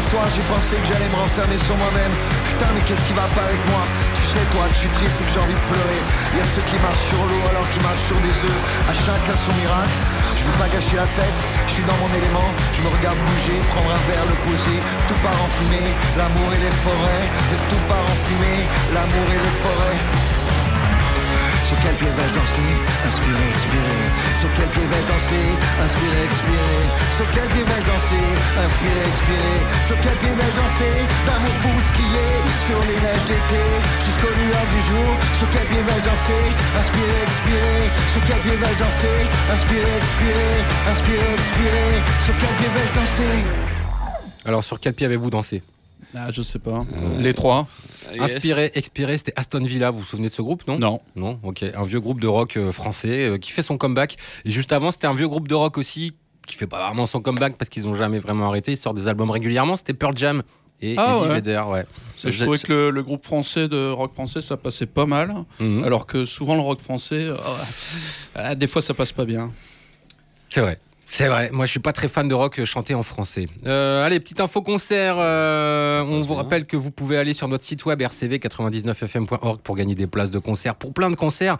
[0.00, 2.14] J'ai pensé que j'allais me renfermer sur moi-même.
[2.48, 3.84] Putain mais qu'est-ce qui va pas avec moi?
[4.16, 6.00] Tu sais toi que je suis triste et que j'ai envie de pleurer.
[6.40, 8.60] Y'a ceux qui marchent sur l'eau alors que je marche sur des œufs.
[8.88, 10.00] À chacun son miracle.
[10.40, 11.38] Je veux pas gâcher la fête.
[11.68, 12.48] Je suis dans mon élément.
[12.72, 14.78] Je me regarde bouger Prendre un verre, le poser.
[15.04, 15.92] Tout part en fumée.
[16.16, 17.26] L'amour et les forêts.
[17.68, 18.64] Tout part en fumée.
[18.96, 20.29] L'amour et les forêts
[21.70, 22.72] sur quel pied vais-je danser
[23.06, 24.02] Inspirer, expirer
[24.42, 25.46] Sur quel pied vais-je danser
[25.86, 26.82] Inspirer, expirer
[27.14, 30.96] Sur quel pied vais-je danser Inspirer, expirer Sur quel pied vais-je danser
[31.26, 32.30] D'amour fou skier
[32.66, 33.62] Sur les neiges d'été.
[34.02, 35.10] Jusqu'aux lueurs du jour.
[35.38, 36.44] Sur quel pied vais-je danser
[36.74, 37.82] Inspirer, expirer
[38.18, 39.18] Sur quel pied vais-je danser
[39.54, 40.54] Inspirer, expirer
[40.90, 41.90] Inspirer, expirer
[42.26, 43.36] Sur quel pied vais-je danser
[44.42, 45.62] Alors, sur quel pied avez-vous dansé?
[46.14, 46.84] Ah, je sais pas.
[47.18, 47.68] Les trois.
[48.18, 51.00] Inspiré, expiré, c'était Aston Villa, vous vous souvenez de ce groupe, non Non.
[51.16, 51.62] Non, ok.
[51.74, 54.16] Un vieux groupe de rock euh, français euh, qui fait son comeback.
[54.44, 56.14] Et juste avant, c'était un vieux groupe de rock aussi
[56.46, 58.72] qui fait pas vraiment son comeback parce qu'ils ont jamais vraiment arrêté.
[58.72, 59.76] Ils sortent des albums régulièrement.
[59.76, 60.42] C'était Pearl Jam
[60.80, 61.34] et Ah Eddie ouais.
[61.36, 61.86] Vedder, ouais.
[62.24, 65.84] Je trouvais que le, le groupe français de rock français ça passait pas mal, Mhm.
[65.84, 67.36] alors que souvent le rock français, euh,
[68.34, 69.52] ah, des fois ça passe pas bien.
[70.48, 70.78] C'est vrai.
[71.12, 73.48] C'est vrai, moi je suis pas très fan de rock chanté en français.
[73.66, 75.16] Euh, allez, petite info concert.
[75.18, 79.96] euh, on vous rappelle que vous pouvez aller sur notre site web rcv99fm.org pour gagner
[79.96, 81.58] des places de concert pour plein de concerts.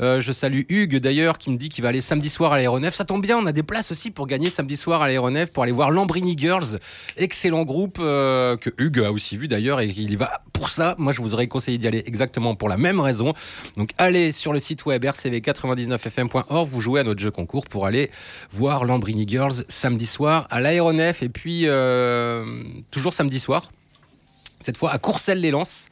[0.00, 2.94] Euh, je salue Hugues d'ailleurs qui me dit qu'il va aller samedi soir à l'aéronef.
[2.94, 5.62] Ça tombe bien, on a des places aussi pour gagner samedi soir à l'aéronef pour
[5.62, 6.78] aller voir Lambrini Girls,
[7.16, 10.94] excellent groupe euh, que Hugues a aussi vu d'ailleurs et il y va pour ça.
[10.98, 13.34] Moi je vous aurais conseillé d'y aller exactement pour la même raison.
[13.76, 18.10] Donc allez sur le site web rcv99fm.org, vous jouez à notre jeu concours pour aller
[18.52, 23.70] voir Lambrini Girls samedi soir à l'aéronef et puis euh, toujours samedi soir,
[24.60, 25.90] cette fois à Courcelles-les-Lances.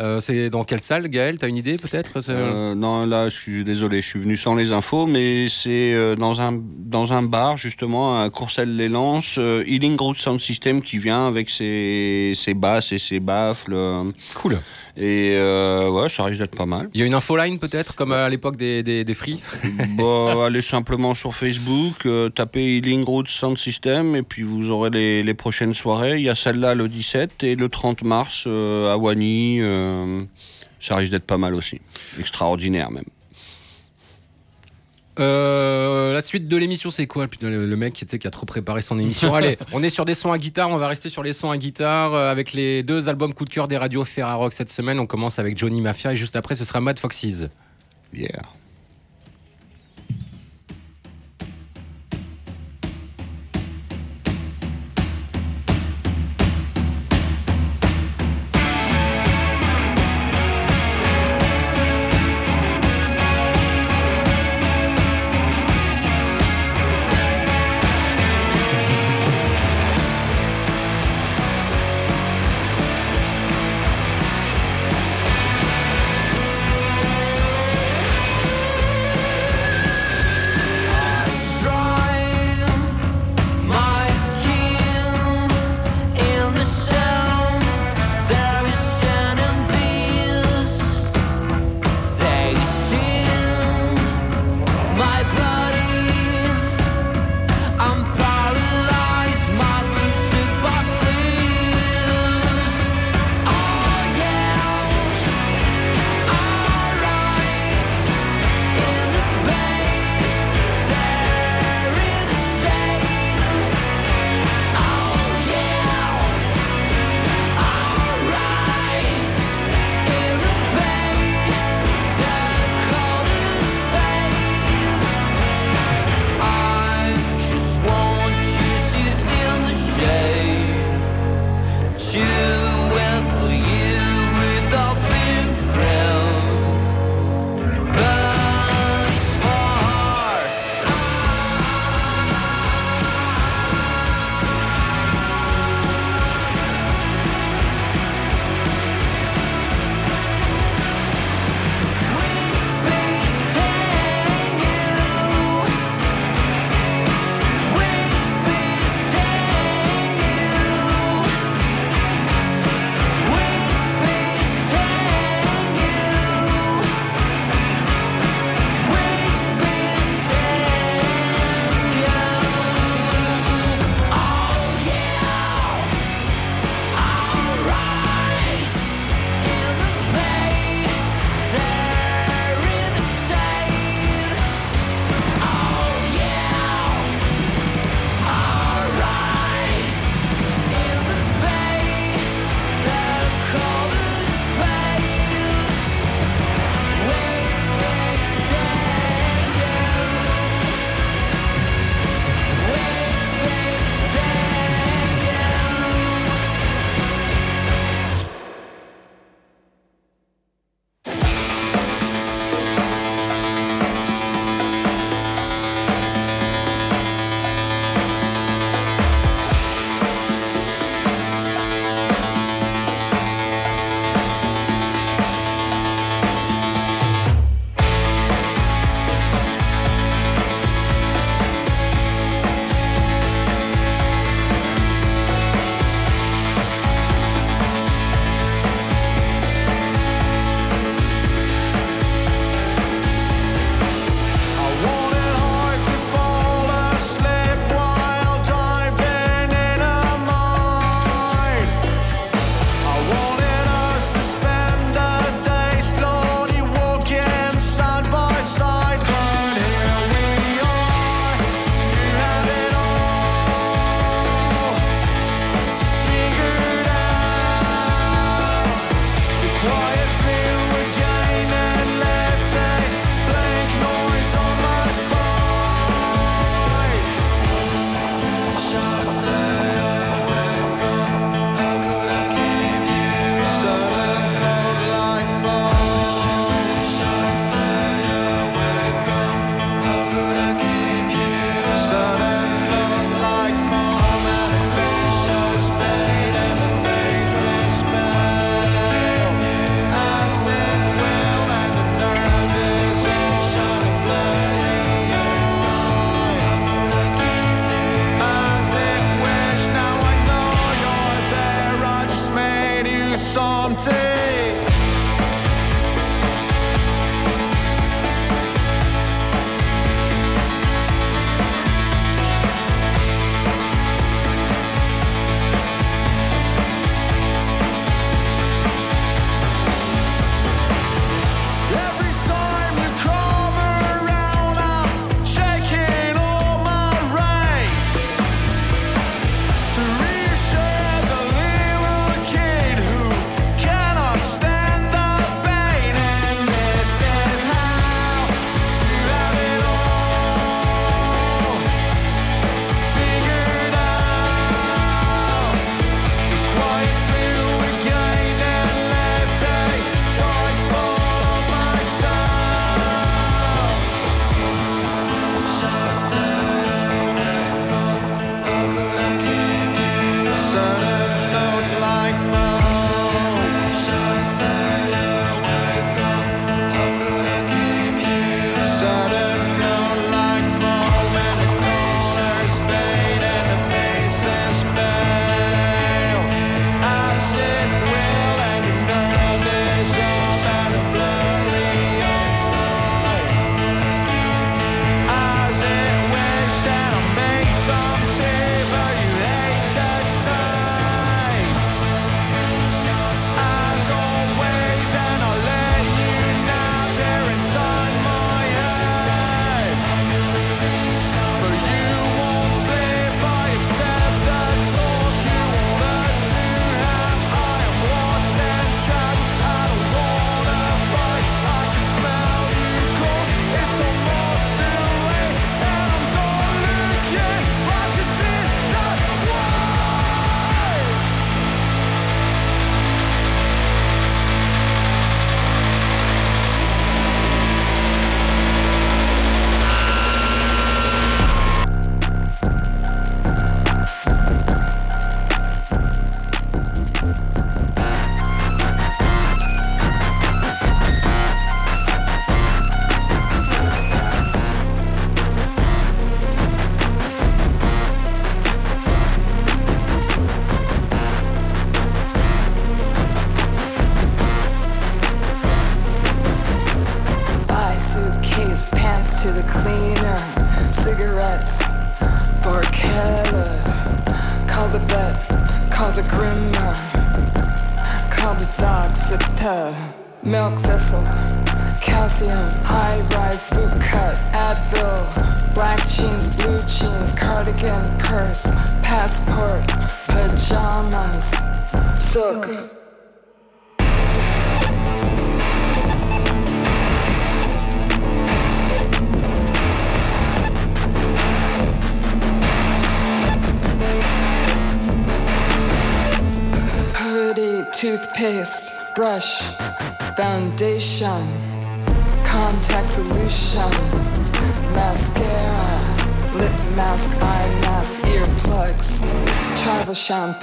[0.00, 1.38] Euh, c'est dans quelle salle, Gaël?
[1.38, 2.22] T'as une idée peut-être?
[2.22, 5.92] C'est- Euh, non, là, je suis désolé, je suis venu sans les infos, mais c'est
[5.92, 10.96] euh, dans, un, dans un bar, justement, à Courcelles-les-Lances, euh, Healing Road Sound System qui
[10.96, 13.74] vient avec ses, ses basses et ses baffles.
[13.74, 14.04] euh.
[14.34, 14.58] Cool.
[14.96, 16.90] Et euh, ouais, ça risque d'être pas mal.
[16.92, 19.40] Il y a une infoline peut-être, comme à l'époque des, des, des Free
[19.90, 24.90] Bon, allez simplement sur Facebook, euh, tapez Healing Road Sound System, et puis vous aurez
[24.90, 26.16] les, les prochaines soirées.
[26.16, 30.24] Il y a celle-là le 17 et le 30 mars euh, à euh,
[30.80, 31.80] ça risque d'être pas mal aussi.
[32.18, 33.04] Extraordinaire même.
[35.20, 38.46] Euh, la suite de l'émission, c'est quoi Putain, le, mec tu sais, qui a trop
[38.46, 39.34] préparé son émission.
[39.34, 40.70] Allez, on est sur des sons à guitare.
[40.70, 43.50] On va rester sur les sons à guitare euh, avec les deux albums coup de
[43.50, 44.98] cœur des radios Ferrarock cette semaine.
[45.00, 47.48] On commence avec Johnny Mafia et juste après, ce sera Mad Foxes.
[48.14, 48.42] Yeah.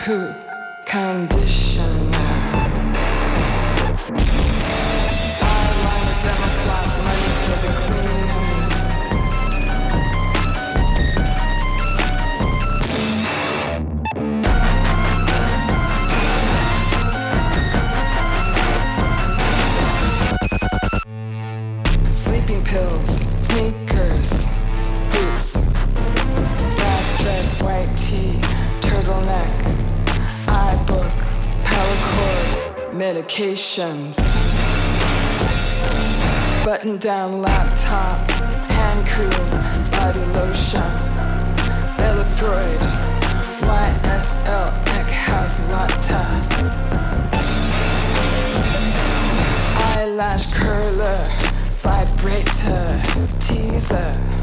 [0.10, 0.48] 哼。
[36.89, 38.31] Button down laptop,
[38.71, 39.29] hand cream,
[39.91, 40.81] body lotion,
[41.97, 42.79] Elefroid,
[43.61, 46.23] YSL, Eckhouse Latte.
[49.93, 51.23] eyelash curler,
[51.83, 52.99] vibrator,
[53.39, 54.38] teaser.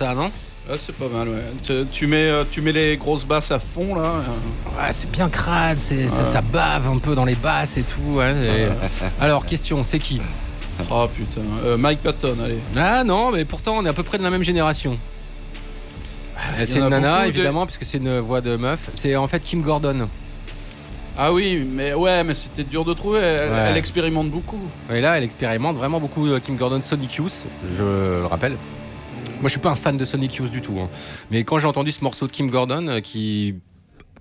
[0.00, 0.30] Ça, non
[0.70, 1.42] Ah, c'est pas mal, ouais.
[1.62, 4.12] Tu, tu mets, euh, tu mets les grosses basses à fond, là.
[4.78, 6.24] Ouais, c'est bien crade, c'est, ça- Ouais.
[6.24, 8.14] ça bave un peu dans les basses et tout.
[8.16, 8.68] ouais, et-
[9.22, 10.20] Alors question, c'est qui?
[10.90, 12.58] Oh putain, Euh, Mike Patton, allez.
[12.76, 14.96] Ah non, mais pourtant on est à peu près de la même génération.
[16.56, 18.88] il y c'est une nana évidemment puisque c'est une voix de meuf.
[18.94, 20.08] C'est en fait Kim Gordon.
[21.18, 23.18] Ah oui, mais ouais, mais c'était dur de trouver.
[23.18, 23.66] Elle, Ouais.
[23.68, 24.62] elle expérimente beaucoup.
[24.90, 27.44] Et là, elle expérimente vraiment beaucoup euh, Kim Gordon Sonic Youth,
[27.76, 27.84] je
[28.22, 28.56] le rappelle.
[29.40, 30.78] Moi, je suis pas un fan de Sonic Youth du tout.
[30.80, 30.88] hein.
[31.30, 33.54] Mais quand j'ai entendu ce morceau de Kim Gordon, euh, qui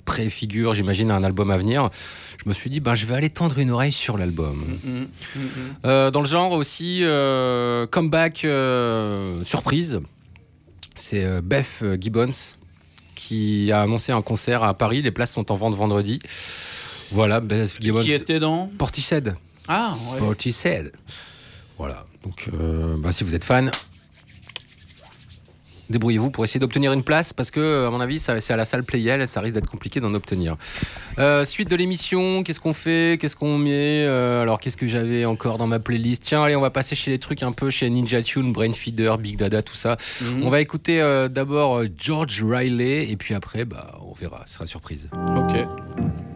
[0.05, 1.89] préfigure, j'imagine, un album à venir,
[2.43, 4.80] je me suis dit, ben, je vais aller tendre une oreille sur l'album.
[4.84, 5.07] Mm, mm,
[5.86, 9.99] Euh, dans le genre aussi, euh, comeback euh, surprise,
[10.95, 12.30] c'est Beth Gibbons
[13.15, 15.01] qui a annoncé un concert à Paris.
[15.01, 16.20] Les places sont en vente vendredi.
[17.11, 18.01] Voilà, Beth Gibbons.
[18.03, 19.36] Qui était dans Portishead.
[19.67, 20.20] Ah, ouais.
[20.20, 20.91] Portishead.
[21.78, 22.05] Voilà.
[22.24, 22.49] Donc,
[22.97, 23.70] bah, si vous êtes fan,
[25.90, 28.84] débrouillez-vous pour essayer d'obtenir une place parce que, à mon avis, c'est à la salle
[28.84, 30.56] Playel, ça risque d'être compliqué d'en obtenir.
[31.18, 33.18] Euh, suite de l'émission, qu'est-ce qu'on fait?
[33.20, 34.06] Qu'est-ce qu'on met?
[34.06, 36.24] Euh, Alors, qu'est-ce que j'avais encore dans ma playlist?
[36.26, 39.38] Tiens, allez, on va passer chez les trucs un peu chez Ninja Tune, Brainfeeder, Big
[39.38, 39.98] Dada, tout ça.
[40.22, 40.44] Mhm.
[40.44, 44.66] On va écouter euh, d'abord George Riley et puis après, bah, on verra, ce sera
[44.68, 45.10] surprise.
[45.36, 46.29] Ok.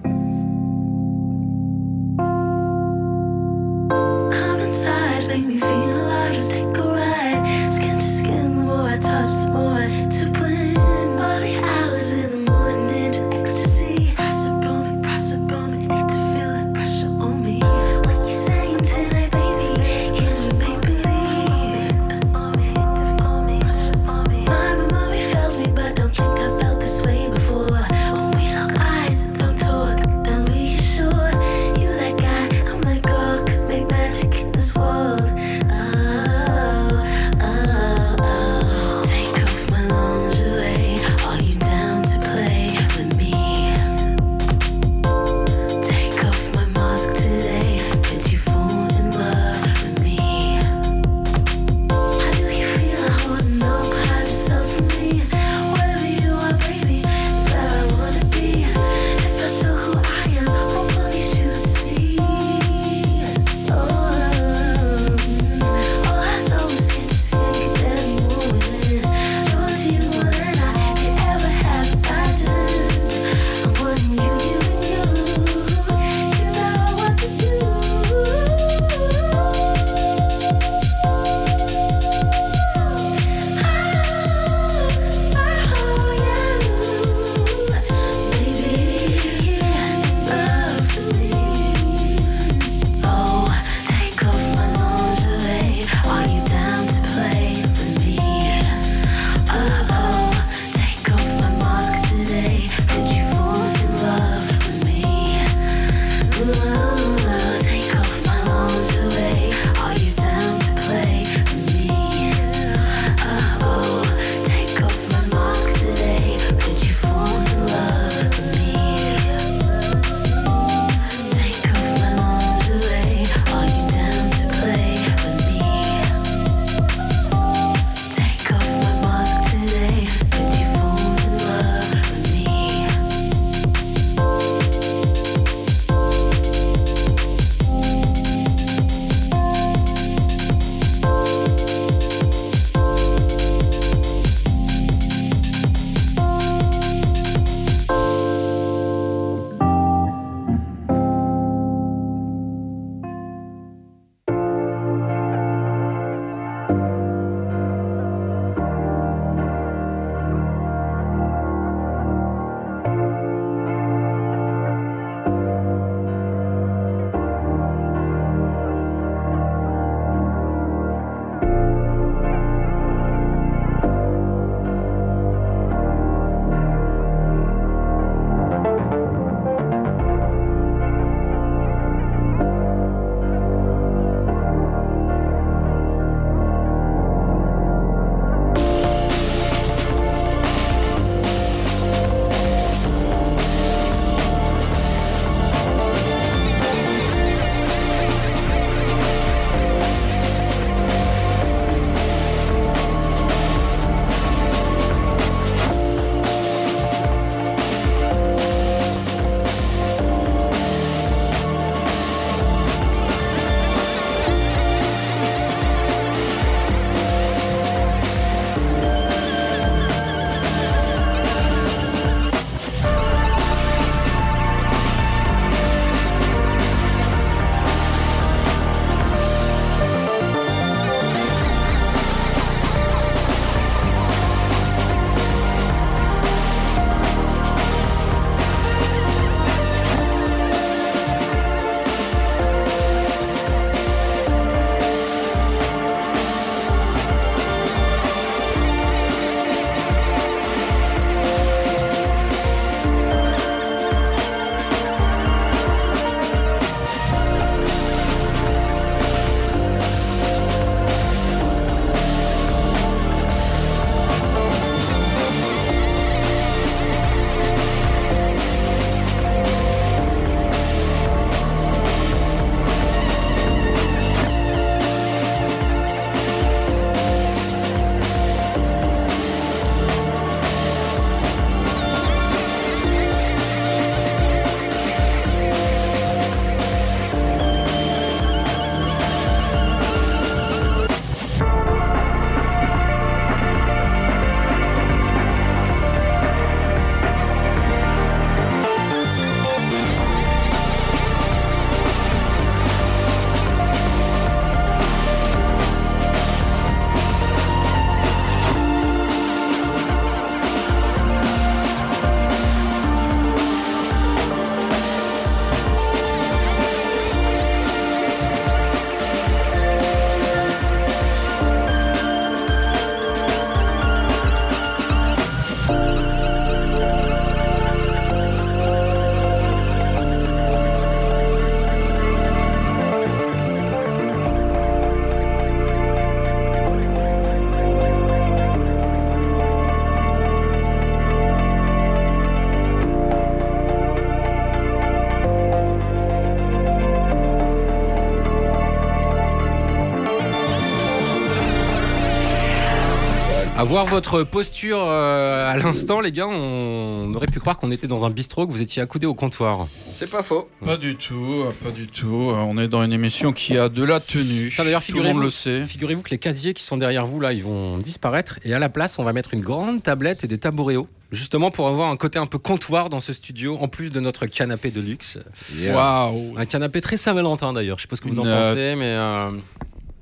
[353.74, 357.88] Voir votre posture euh, à l'instant, les gars, on, on aurait pu croire qu'on était
[357.88, 359.68] dans un bistrot, que vous étiez accoudés au comptoir.
[359.92, 360.48] C'est pas faux.
[360.64, 362.06] Pas du tout, pas du tout.
[362.36, 364.52] On est dans une émission qui a de la tenue.
[364.54, 365.66] Tiens, d'ailleurs, tout le monde figurez-vous le sait.
[365.66, 368.38] figurez-vous que les casiers qui sont derrière vous, là, ils vont disparaître.
[368.44, 370.88] Et à la place, on va mettre une grande tablette et des tabouréos.
[371.12, 374.28] Justement pour avoir un côté un peu comptoir dans ce studio, en plus de notre
[374.28, 375.18] canapé de luxe.
[375.58, 375.76] Yeah.
[375.76, 376.36] Waouh.
[376.38, 377.78] Un canapé très Saint-Valentin d'ailleurs.
[377.80, 378.86] Je sais pas ce que vous en Une, euh, pensez, mais.
[378.86, 379.32] euh,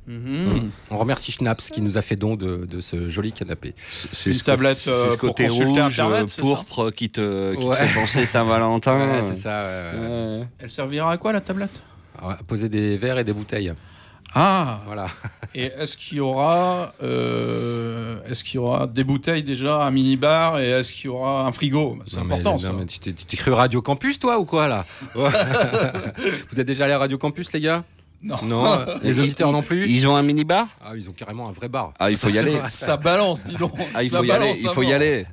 [0.07, 0.71] Mhm.
[0.89, 3.75] On remercie Schnaps qui nous a fait don de, de ce joli canapé.
[4.11, 7.93] C'est ce, co- euh, c'est ce côté rouge, euh, pourpre qui te, qui te fait
[7.99, 8.97] penser Saint-Valentin.
[8.97, 9.63] Ouais, c'est ça.
[9.63, 10.47] ouais, ouais.
[10.59, 11.69] Elle servira à quoi la tablette?
[12.19, 13.73] À Poser des verres et des bouteilles.
[14.33, 15.07] Ah Voilà.
[15.53, 20.57] Et est-ce qu'il y aura, euh, est-ce qu'il y aura des bouteilles déjà, un minibar
[20.59, 21.99] et est-ce qu'il y aura un frigo?
[22.07, 22.71] C'est Non, mais- important non, ça.
[22.71, 24.85] mais tu t'es cru Radio Campus, toi, ou quoi, là?
[26.51, 27.83] Vous êtes déjà allé à Radio Campus, les gars?
[28.23, 28.35] Non.
[28.43, 31.67] Non, les auditeurs non plus Ils ont un mini-bar Ah, ils ont carrément un vrai
[31.69, 31.93] bar.
[31.99, 32.55] Ah, il faut y aller.
[32.69, 33.73] Ça balance, dis donc.
[33.95, 35.25] Ah, il Ça faut y aller, il faut y aller.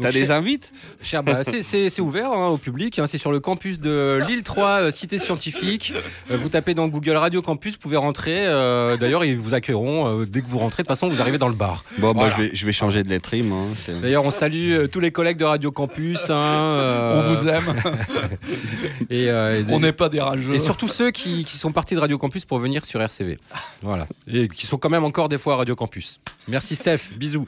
[0.00, 0.72] T'as des invites
[1.02, 2.98] Cher, bah, c'est- ouvert hein, au public.
[2.98, 5.92] hein, c'est sur le campus de Lille 3, euh, cité scientifique.
[6.30, 8.44] Euh, vous tapez dans Google Radio Campus, vous pouvez rentrer.
[8.46, 10.82] euh, D'ailleurs, ils vous accueilleront euh, dès que vous rentrez.
[10.82, 11.84] De toute façon, vous arrivez dans le bar.
[11.98, 13.46] Bon, bah, je, vais, je vais changer de lettrine.
[13.46, 16.28] moi, hein, D'ailleurs, on salue euh, tous les collègues de Radio Campus.
[16.28, 17.64] hein, euh, On vous aime.
[19.10, 20.54] et, euh, et- On n'est pas des rageux.
[20.54, 23.38] Et surtout ceux qui, qui sont partis de Radio Campus pour venir sur RCV.
[23.82, 24.06] Voilà.
[24.26, 26.20] Et qui sont quand même encore des fois à Radio Campus.
[26.48, 27.46] Merci Steph, bisous.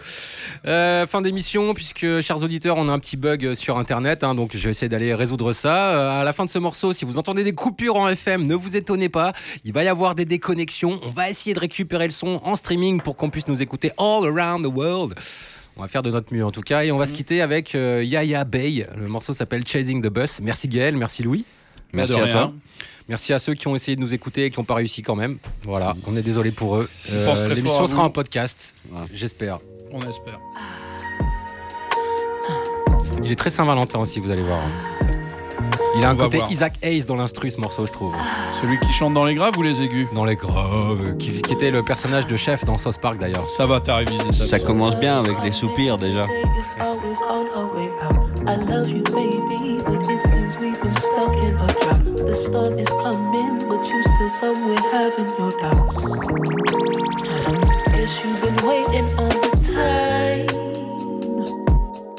[0.66, 4.52] Euh, fin d'émission, puisque, chers auditeurs, on a un petit bug sur Internet, hein, donc
[4.54, 5.94] je vais essayer d'aller résoudre ça.
[5.94, 8.54] Euh, à la fin de ce morceau, si vous entendez des coupures en FM, ne
[8.54, 9.32] vous étonnez pas,
[9.64, 10.98] il va y avoir des déconnexions.
[11.02, 14.26] On va essayer de récupérer le son en streaming pour qu'on puisse nous écouter all
[14.26, 15.14] around the world.
[15.76, 17.74] On va faire de notre mieux en tout cas, et on va se quitter avec
[17.74, 18.86] euh, Yaya Bay.
[18.96, 20.40] Le morceau s'appelle Chasing the Bus.
[20.40, 21.44] Merci Gaël, merci Louis.
[21.92, 22.52] Merci à toi.
[23.08, 25.14] Merci à ceux qui ont essayé de nous écouter et qui n'ont pas réussi quand
[25.14, 25.38] même.
[25.64, 26.88] Voilà, on est désolé pour eux.
[27.08, 28.74] On pense très fort L'émission sera en podcast,
[29.12, 29.60] j'espère.
[29.92, 30.40] On espère.
[33.22, 34.60] Il est très Saint-Valentin aussi, vous allez voir.
[35.96, 36.50] Il a un On côté voir.
[36.52, 38.14] Isaac Hayes dans l'instru, ce morceau, je trouve.
[38.60, 41.70] Celui qui chante dans les graves ou les aigus Dans les graves, qui, qui était
[41.70, 43.46] le personnage de chef dans South Park d'ailleurs.
[43.48, 44.46] Ça va, t'as révisé ça.
[44.46, 46.26] Ça commence bien avec les soupirs déjà.
[52.36, 55.98] Storm is coming, but you still somewhere having your doubts.
[57.92, 60.46] Guess you've been waiting all the time,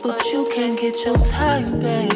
[0.02, 2.16] but you can't get your time back.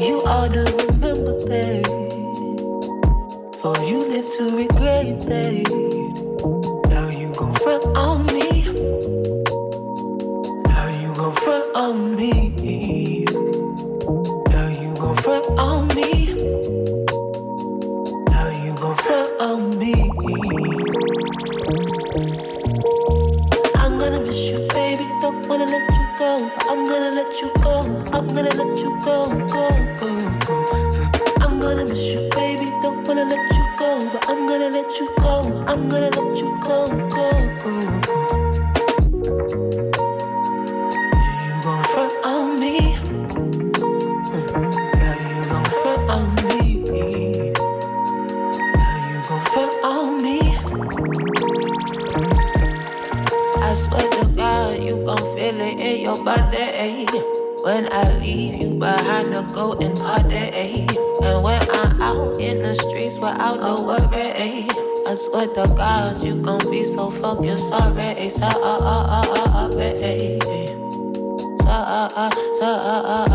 [0.00, 1.86] You ought to remember that.
[3.60, 5.66] For you live to regret that.
[6.92, 8.62] How you gon' front on me?
[10.72, 12.39] How you gon' front on me?
[28.82, 28.98] I'm
[31.60, 32.70] gonna miss you, baby.
[32.80, 35.64] Don't wanna let you go, but I'm gonna let you go.
[35.66, 37.79] I'm gonna let you go, go, go,
[58.80, 60.88] behind the go and party.
[61.22, 64.66] And when I'm out in the streets without no worry.
[65.06, 68.28] I swear to God, you gon' be so fucking sorry.
[68.30, 68.54] Sorry.
[71.72, 73.29] Ah, ah, ah, sorry.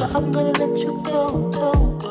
[0.00, 0.79] but I'm gonna let you